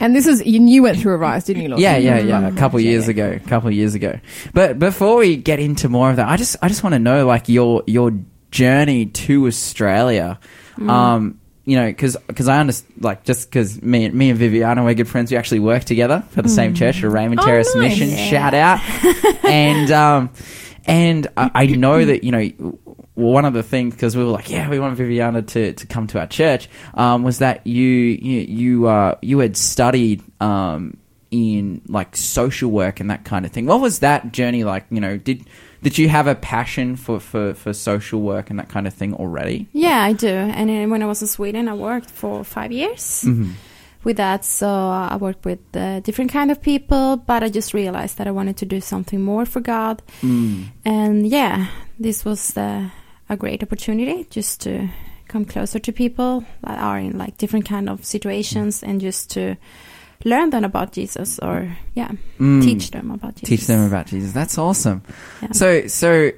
[0.00, 1.82] and this is, you, you went through Arise, didn't you, Lawson?
[1.82, 2.48] Yeah, yeah, yeah.
[2.48, 3.10] A couple years yeah.
[3.10, 4.18] ago, a couple years ago.
[4.54, 7.26] But before we get into more of that, I just, I just want to know
[7.26, 8.12] like your your
[8.50, 10.38] journey to Australia.
[10.78, 10.88] Mm.
[10.90, 14.82] Um, you know, because because I understand, like, just because me, and me and Viviana,
[14.84, 15.30] we're good friends.
[15.30, 17.90] We actually work together for the same church, the Raymond Oh, Terrace nice.
[17.98, 18.08] Mission.
[18.08, 18.30] Yeah.
[18.30, 19.44] Shout out!
[19.44, 20.30] and um,
[20.86, 22.78] and I, I know that you know
[23.18, 26.06] one of the things because we were like, yeah, we want Viviana to, to come
[26.08, 26.68] to our church.
[26.94, 30.96] Um, was that you you you uh you had studied um
[31.30, 33.66] in like social work and that kind of thing.
[33.66, 34.86] What was that journey like?
[34.90, 35.44] You know, did
[35.82, 39.14] did you have a passion for for for social work and that kind of thing
[39.14, 39.66] already?
[39.72, 40.28] Yeah, I do.
[40.28, 43.50] And when I was in Sweden, I worked for five years Mm-hmm.
[44.04, 44.44] with that.
[44.44, 48.30] So I worked with uh, different kind of people, but I just realized that I
[48.30, 50.02] wanted to do something more for God.
[50.22, 50.68] Mm.
[50.84, 51.66] And yeah,
[51.98, 52.88] this was uh,
[53.28, 54.88] a great opportunity just to
[55.28, 59.56] come closer to people that are in like different kind of situations and just to
[60.24, 62.62] learn them about Jesus or yeah, Mm.
[62.62, 63.48] teach them about Jesus.
[63.48, 64.32] teach them about Jesus.
[64.32, 65.02] That's awesome.
[65.42, 65.52] Yeah.
[65.52, 66.30] So, so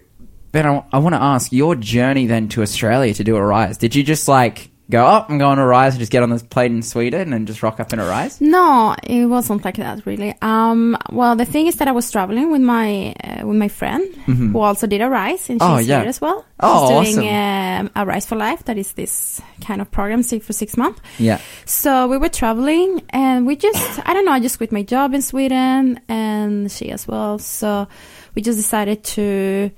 [0.52, 3.78] Ben, I, I want to ask your journey then to Australia to do Arise.
[3.78, 6.42] Did you just like go up and go on Arise and just get on this
[6.42, 8.40] plane in Sweden and just rock up in Arise?
[8.40, 10.34] No, it wasn't like that really.
[10.42, 14.04] Um, well, the thing is that I was traveling with my uh, with my friend
[14.26, 14.52] Mhm.
[14.52, 16.00] who also did Arise, and she's Oh, yeah.
[16.00, 16.44] here as well.
[16.62, 18.64] Oh, she's doing um, Arise for life.
[18.64, 21.00] That is this kind of program six for six months.
[21.18, 21.38] Yeah.
[21.64, 24.32] So we were traveling, and we just I don't know.
[24.32, 27.38] I just quit my job in Sweden, and she as well.
[27.38, 27.86] So
[28.34, 29.70] we just decided to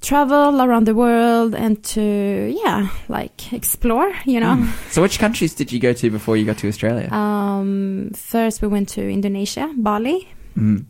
[0.00, 2.00] travel around the world and to
[2.64, 4.56] yeah like explore you know
[4.90, 7.08] So, which countries did you go to before you got to Australia?
[7.12, 10.86] um first we went to indonesia bali Mm.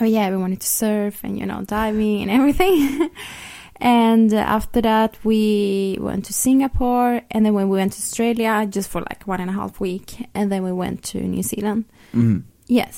[0.00, 3.08] oh yeah we wanted to surf and you know diving and everything
[3.80, 8.88] and after that we went to singapore and then when we went to australia just
[8.90, 11.84] for like one and a half week and then we went to new zealand
[12.14, 12.42] Mm.
[12.68, 12.96] yes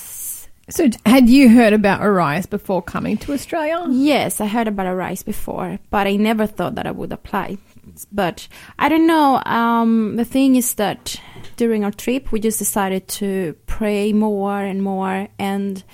[0.70, 3.86] So, had you heard about Arise before coming to Australia?
[3.90, 7.56] yes i heard about Arise before but i never thought that i would apply
[8.12, 8.46] but
[8.78, 11.20] i don't know um, the thing is that
[11.56, 15.84] during our trip we just decided to pray more and more and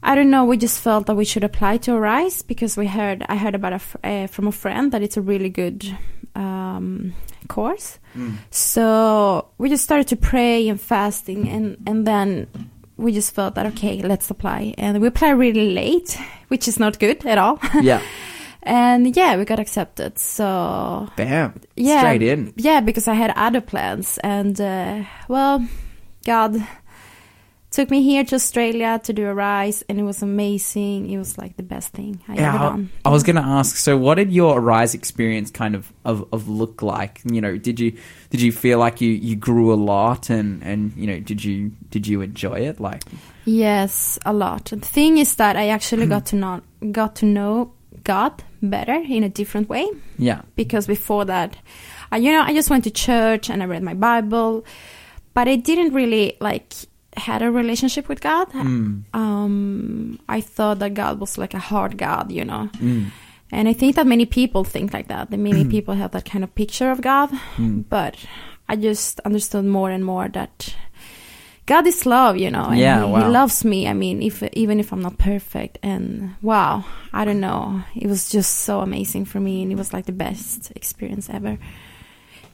[0.00, 0.44] I don't know.
[0.44, 3.72] We just felt that we should apply to Arise because we heard I heard about
[3.72, 5.84] a fr- uh, from a friend that it's a really good
[6.36, 7.14] um,
[7.48, 7.98] course.
[8.50, 12.46] So we just started to pray and fasting, and and then
[12.98, 16.18] we just felt that okay, let's apply, and we applied really late,
[16.48, 17.58] which is not good at all.
[17.82, 18.02] Yeah.
[18.62, 20.18] and yeah, we got accepted.
[20.18, 21.60] So Bam.
[21.76, 22.52] yeah, Straight in.
[22.56, 25.64] yeah, because I had other plans, and uh, well,
[26.26, 26.56] God
[27.70, 31.10] took me here to Australia to do Arise, and it was amazing.
[31.10, 32.90] It was like the best thing I Yeah, ever done.
[33.04, 33.76] I was going to ask.
[33.76, 37.20] So, what did your rise experience kind of, of of look like?
[37.24, 37.92] You know, did you
[38.30, 41.72] did you feel like you, you grew a lot, and, and you know, did you
[41.90, 42.80] did you enjoy it?
[42.80, 43.02] Like,
[43.44, 44.66] Yes, a lot.
[44.66, 46.10] The thing is that I actually hmm.
[46.10, 46.62] got to know
[46.92, 47.72] got to know
[48.04, 49.88] God better in a different way
[50.18, 51.56] yeah, because before that,
[52.10, 54.64] I, you know, I just went to church and I read my Bible,
[55.34, 56.72] but I didn't really like
[57.18, 58.50] had a relationship with God.
[58.52, 62.68] mm, Um, I thought that God was like a hard God, you know.
[62.78, 63.10] mm,
[63.52, 65.30] And I think that many people think like that.
[65.30, 67.30] That many people have that kind of picture of God.
[67.56, 67.84] mm.
[67.88, 68.16] But
[68.68, 70.74] I just understood more and more that
[71.66, 72.64] God is love, you know.
[72.70, 73.20] And Yeah, he, wow.
[73.24, 73.88] he loves me.
[73.88, 78.28] I mean, if even if I'm not perfect, and wow, I don't know, it was
[78.30, 81.58] just so amazing for me, and it was like the best experience ever.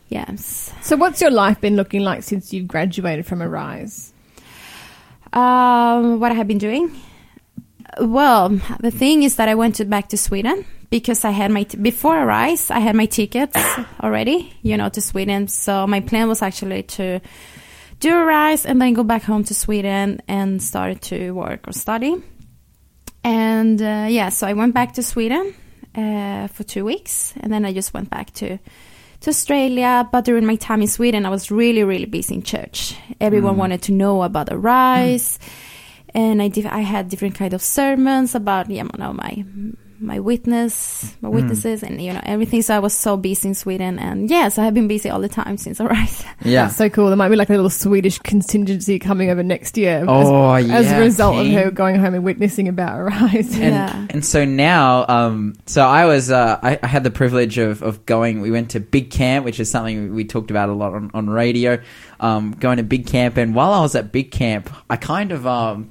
[0.09, 0.73] Yes.
[0.83, 4.13] So, what's your life been looking like since you've graduated from Arise?
[5.35, 6.91] Um, what I have been doing.
[8.01, 8.49] Well,
[8.81, 11.77] the thing is that I went to, back to Sweden because I had my t-
[11.77, 13.57] before Arise, I had my tickets
[14.01, 15.49] already, you know, to Sweden.
[15.49, 17.21] So my plan was actually to
[17.99, 22.23] do Arise and then go back home to Sweden and start to work or study.
[23.25, 25.55] And uh, yeah, so I went back to Sweden
[25.97, 28.59] uh, for two weeks, and then I just went back to
[29.25, 30.09] to Australia.
[30.11, 32.97] But during my time in Sweden, I was really, really busy in church.
[33.21, 33.59] Everyone mm.
[33.59, 35.49] wanted to know about Arise mm.
[36.15, 39.45] and I I had different kind of sermons about you know my
[40.01, 43.99] my witness my witnesses and you know everything so I was so busy in Sweden
[43.99, 46.65] and yes I have been busy all the time since Arise Yeah.
[46.65, 47.07] That's so cool.
[47.07, 50.05] There might be like a little Swedish contingency coming over next year.
[50.07, 53.53] Oh, as, as a result of her going home and witnessing about Arise.
[53.55, 54.07] and Yeah.
[54.11, 58.05] and so now um so i was uh I, I had the privilege of of
[58.05, 61.11] going we went to big camp which is something we talked about a lot on,
[61.15, 61.81] on radio
[62.21, 65.47] um going to big camp and while i was at big camp i kind of
[65.47, 65.91] um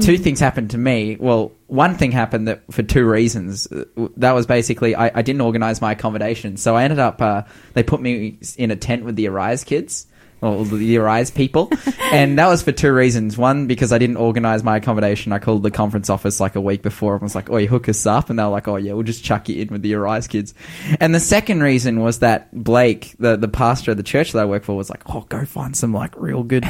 [0.00, 4.32] two things happened to me well one thing happened that for two reasons Uh, that
[4.32, 7.42] was basically i, I didn't organize my accommodation so i ended up uh
[7.74, 10.06] they put me in a tent with the arise kids
[10.42, 11.70] or the Arise people.
[12.12, 13.38] and that was for two reasons.
[13.38, 15.32] One, because I didn't organize my accommodation.
[15.32, 17.88] I called the conference office like a week before and was like, oh, you hook
[17.88, 18.28] us up.
[18.28, 20.52] And they were like, oh, yeah, we'll just chuck you in with the Arise kids.
[21.00, 24.44] And the second reason was that Blake, the, the pastor of the church that I
[24.44, 26.68] work for, was like, oh, go find some like real good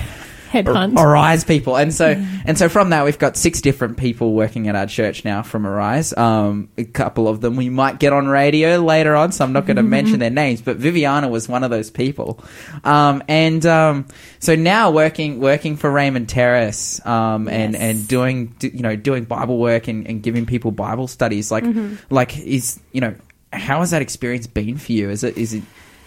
[0.53, 0.99] Headhunt.
[0.99, 1.77] Arise people.
[1.77, 2.11] And so,
[2.45, 5.67] and so from that, we've got six different people working at our church now from
[5.67, 6.15] Arise.
[6.17, 9.65] Um, a couple of them we might get on radio later on, so I'm not
[9.67, 12.39] going to mention their names, but Viviana was one of those people.
[12.85, 14.07] Um, and, um,
[14.41, 17.83] so now working, working for Raymond Terrace, um, and, Yes.
[17.83, 21.65] and doing, you know, doing Bible work and, and giving people Bible studies, like,
[22.11, 23.15] like is, you know,
[23.53, 25.09] how has that experience been for you?
[25.11, 25.63] Is it, is it,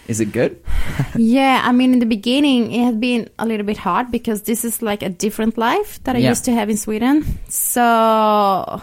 [0.08, 0.62] is it good?
[1.16, 4.64] yeah I mean in the beginning it had been a little bit hard because this
[4.64, 6.30] is like a different life that I Yeah.
[6.30, 8.82] used to have in Sweden so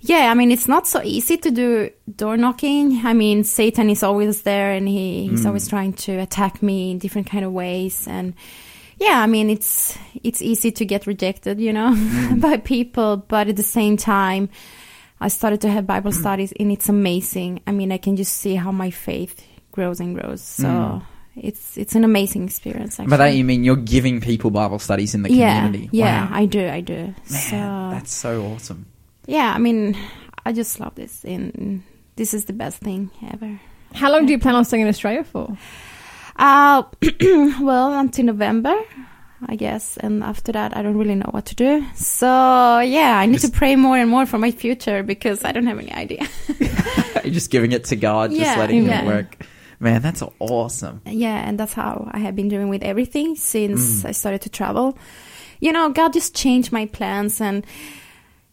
[0.00, 4.02] yeah I mean it's not so easy to do door knocking I mean Satan is
[4.02, 5.70] always there and he, he's always mm.
[5.70, 8.34] trying to attack me in different kind of ways and
[8.98, 12.40] yeah I mean it's it's easy to get rejected you know mm.
[12.46, 14.48] by people but at the same time
[15.20, 17.60] I started to have Bible studies and it's amazing.
[17.66, 20.42] I mean, I can just see how my faith grows and grows.
[20.42, 21.02] So
[21.36, 22.98] it's it's an amazing experience.
[22.98, 23.10] Actually.
[23.10, 25.88] By that you mean you're giving people Bible studies in the yeah, community?
[25.92, 26.36] yeah, Wow.
[26.36, 26.96] I do, I do.
[26.96, 27.56] Man, so
[27.92, 28.86] that's so awesome.
[29.26, 29.96] yeah, I mean,
[30.44, 31.82] I just love this, and
[32.16, 33.60] this is the best thing ever.
[33.94, 35.56] How long do you plan on staying in Australia for?
[36.36, 36.82] Uh,
[37.60, 38.74] well, until November,
[39.46, 41.84] I guess, and after that, I don't really know what to do.
[41.94, 42.26] So
[42.80, 45.66] yeah, I need Just- to pray more and more for my future because I don't
[45.66, 46.26] have any idea.
[47.24, 49.02] You're just giving it to God, just Yeah, letting yeah.
[49.02, 49.36] it work.
[49.80, 51.00] Man, that's awesome.
[51.06, 54.08] Yeah, and that's how I have been doing with everything since mm.
[54.08, 54.98] I started to travel.
[55.58, 57.66] You know, God just changed my plans, and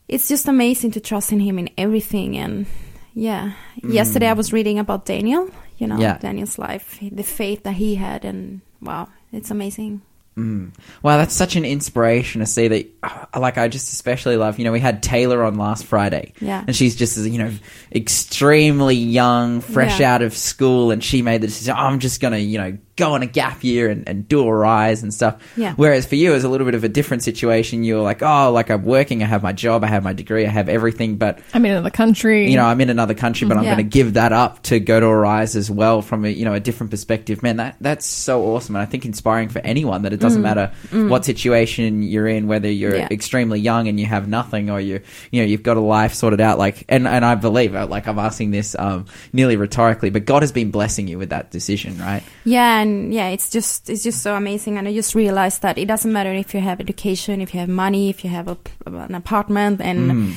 [0.07, 2.37] it's just amazing to trust in Him in everything.
[2.37, 2.65] And
[3.13, 3.93] yeah, mm.
[3.93, 6.17] yesterday I was reading about Daniel, you know, Yeah.
[6.17, 10.01] Daniel's life, the faith that he had, and wow, it's amazing.
[10.37, 10.71] Mm.
[11.01, 12.87] Wow, that's such an inspiration to see that.
[13.01, 16.33] uh, Like, I just especially love, you know, we had Taylor on last Friday.
[16.39, 16.63] Yeah.
[16.67, 17.51] And she's just, you know,
[17.91, 20.13] extremely young, fresh Yeah.
[20.15, 22.77] out of school, and she made the decision, "Oh, I'm just going to, you know,
[22.97, 25.41] go on a gap year and, and do Arise and stuff.
[25.55, 25.73] Yeah.
[25.75, 27.83] Whereas for you, it's a little bit of a different situation.
[27.83, 30.49] You're like, oh, like I'm working, I have my job, I have my degree, I
[30.49, 32.49] have everything, but I'm in another country.
[32.49, 33.75] you know, I'm in another country, but I'm Yeah.
[33.75, 36.53] going to give that up to go to Arise as well from a you know
[36.53, 37.43] a different perspective.
[37.43, 40.71] Man, that that's so awesome, and I think inspiring for anyone that it doesn't matter
[40.91, 43.07] what situation you're in, whether you're Yeah.
[43.11, 46.41] extremely young and you have nothing, or you you know you've got a life sorted
[46.41, 46.57] out.
[46.57, 50.51] Like, and and I believe, like I'm asking this um, nearly rhetorically, but God has
[50.51, 52.23] been blessing you with that decision, right?
[52.43, 55.87] Yeah, and yeah, it's just it's just so amazing, and I just realized that it
[55.87, 59.15] doesn't matter if you have education, if you have money, if you have a, an
[59.15, 60.33] apartment, and Mm.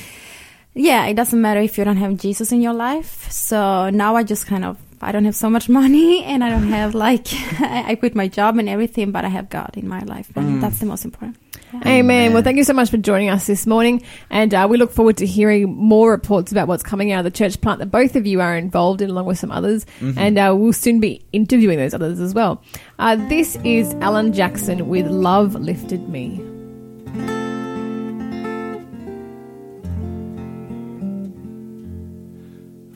[0.73, 3.31] yeah, it doesn't matter if you don't have Jesus in your life.
[3.31, 6.69] So now I just kind of I don't have so much money, and I don't
[6.69, 7.27] have like
[7.89, 10.61] I, quit my job and everything, but I have God in my life, and Mm.
[10.61, 11.35] that's the most important.
[11.73, 11.87] Yeah.
[11.87, 12.33] Amen.
[12.33, 14.03] Well, thank you so much for joining us this morning.
[14.29, 17.37] And uh, we look forward to hearing more reports about what's coming out of the
[17.37, 19.85] church plant that both of you are involved in, along with some others.
[20.17, 22.61] And uh, we'll soon be interviewing those others as well.
[22.99, 26.45] Uh, this is Alan Jackson with Love Lifted Me.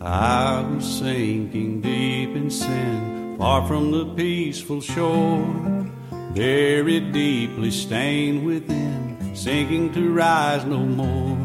[0.01, 5.87] I was sinking deep in sin, far from the peaceful shore,
[6.35, 11.37] very deeply stained within, sinking to rise no more.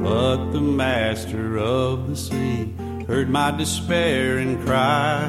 [0.00, 2.72] But the master of the sea
[3.06, 5.26] heard my despair and cry.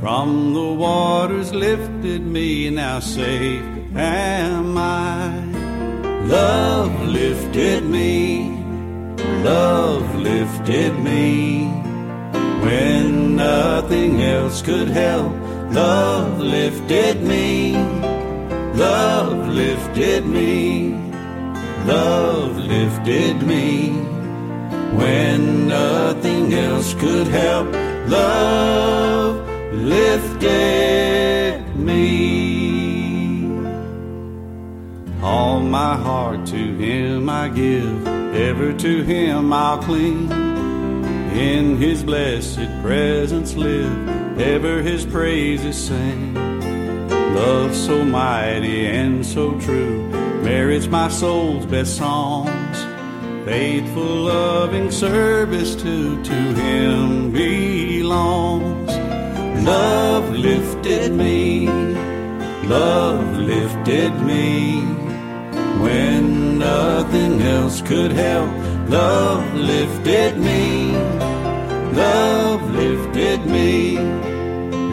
[0.00, 3.62] From the waters lifted me, now safe
[3.94, 5.44] am I.
[6.24, 8.60] Love lifted me
[9.42, 11.68] love lifted me.
[12.62, 15.32] When nothing else could help,
[15.72, 17.72] love lifted me.
[18.74, 20.94] Love lifted me.
[21.86, 23.90] Love lifted me.
[24.96, 27.72] When nothing else could help,
[28.08, 32.20] love lifted me.
[35.22, 40.30] All my heart to Him I give, ever to Him I'll cling.
[41.32, 46.34] In His blessed presence live, ever His praises sing.
[47.34, 50.08] Love so mighty and so true
[50.42, 52.78] merits my soul's best songs.
[53.44, 58.90] Faithful, loving service to to Him belongs.
[59.64, 61.68] Love lifted me,
[62.66, 64.80] love lifted me.
[65.84, 68.50] When nothing else could help,
[68.88, 70.92] love lifted me,
[71.92, 73.96] love lifted me,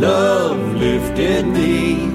[0.00, 2.06] love lifted me.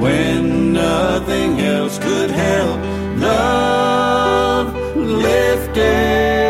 [0.00, 2.80] When nothing else could help,
[3.18, 6.43] love lifted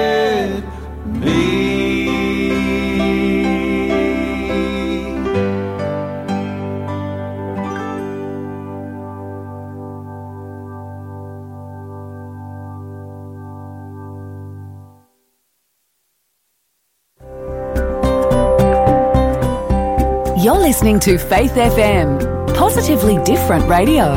[20.64, 22.18] listening to Faith FM,
[22.56, 24.14] positively different radio.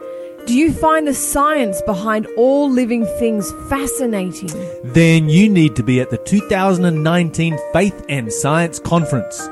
[0.46, 4.50] Do you find the science behind all living things fascinating?
[4.84, 9.48] Then you need to be at the 2019 Faith and Science Conference.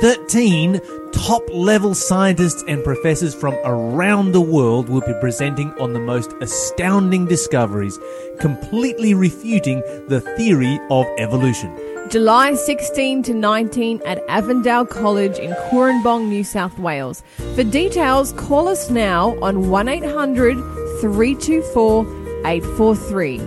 [0.00, 0.80] 13
[1.10, 6.32] top level scientists and professors from around the world will be presenting on the most
[6.40, 7.98] astounding discoveries,
[8.38, 11.74] completely refuting the theory of evolution.
[12.10, 17.22] July 16 to 19 at Avondale College in Cooranbong, New South Wales.
[17.54, 20.56] For details, call us now on 1800
[21.00, 22.06] 324
[22.46, 23.40] 843.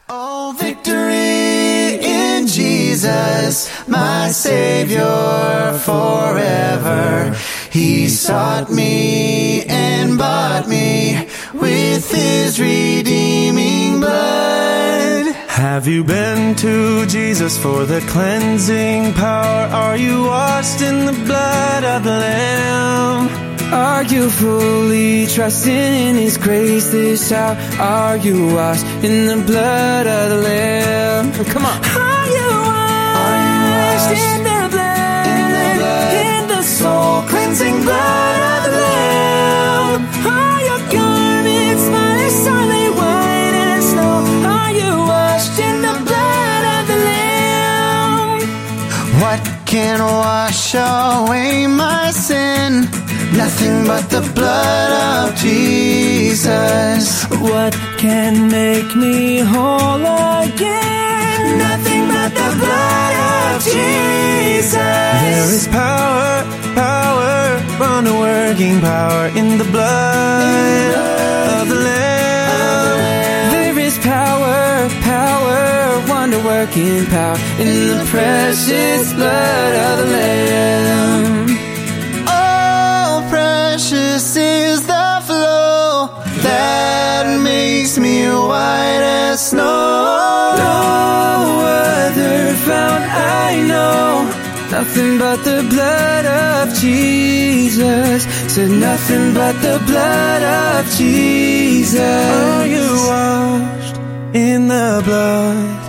[0.09, 7.37] Oh, victory in Jesus, my Savior forever.
[7.71, 15.35] He sought me and bought me with His redeeming blood.
[15.49, 19.69] Have you been to Jesus for the cleansing power?
[19.85, 23.73] Are you washed in the blood of the Lamb?
[23.73, 27.57] Are you fully trusting in His grace this hour?
[27.81, 31.33] Are you washed in the blood of the Lamb?
[31.47, 31.79] Come on.
[31.85, 35.79] Are you washed in the blood?
[36.27, 38.54] In the soul cleansing blood
[49.75, 52.83] can wash away my sin?
[53.43, 57.25] Nothing but the blood of Jesus.
[57.51, 60.07] What can make me whole
[60.47, 61.59] again?
[61.67, 64.93] Nothing but the blood of Jesus.
[65.27, 66.45] There is power,
[66.77, 70.95] power, wonder working power in the blood
[71.59, 72.34] of the Lamb.
[74.05, 81.47] Power, power, wonder working power in the precious blood of the Lamb.
[82.29, 86.11] Oh, precious is the flow
[86.43, 90.53] that makes me white as snow.
[90.59, 94.29] No other fount I know.
[94.71, 98.25] Nothing but the blood of Jesus.
[98.53, 102.01] Said nothing but the blood of Jesus.
[102.01, 103.84] Oh, are you washed
[104.35, 105.83] in the blood?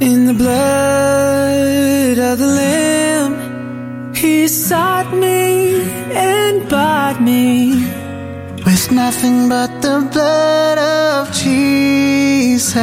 [0.00, 4.14] In the blood of the Lamb.
[4.14, 7.74] He sought me and bought me
[8.64, 12.74] with nothing but the blood of Jesus.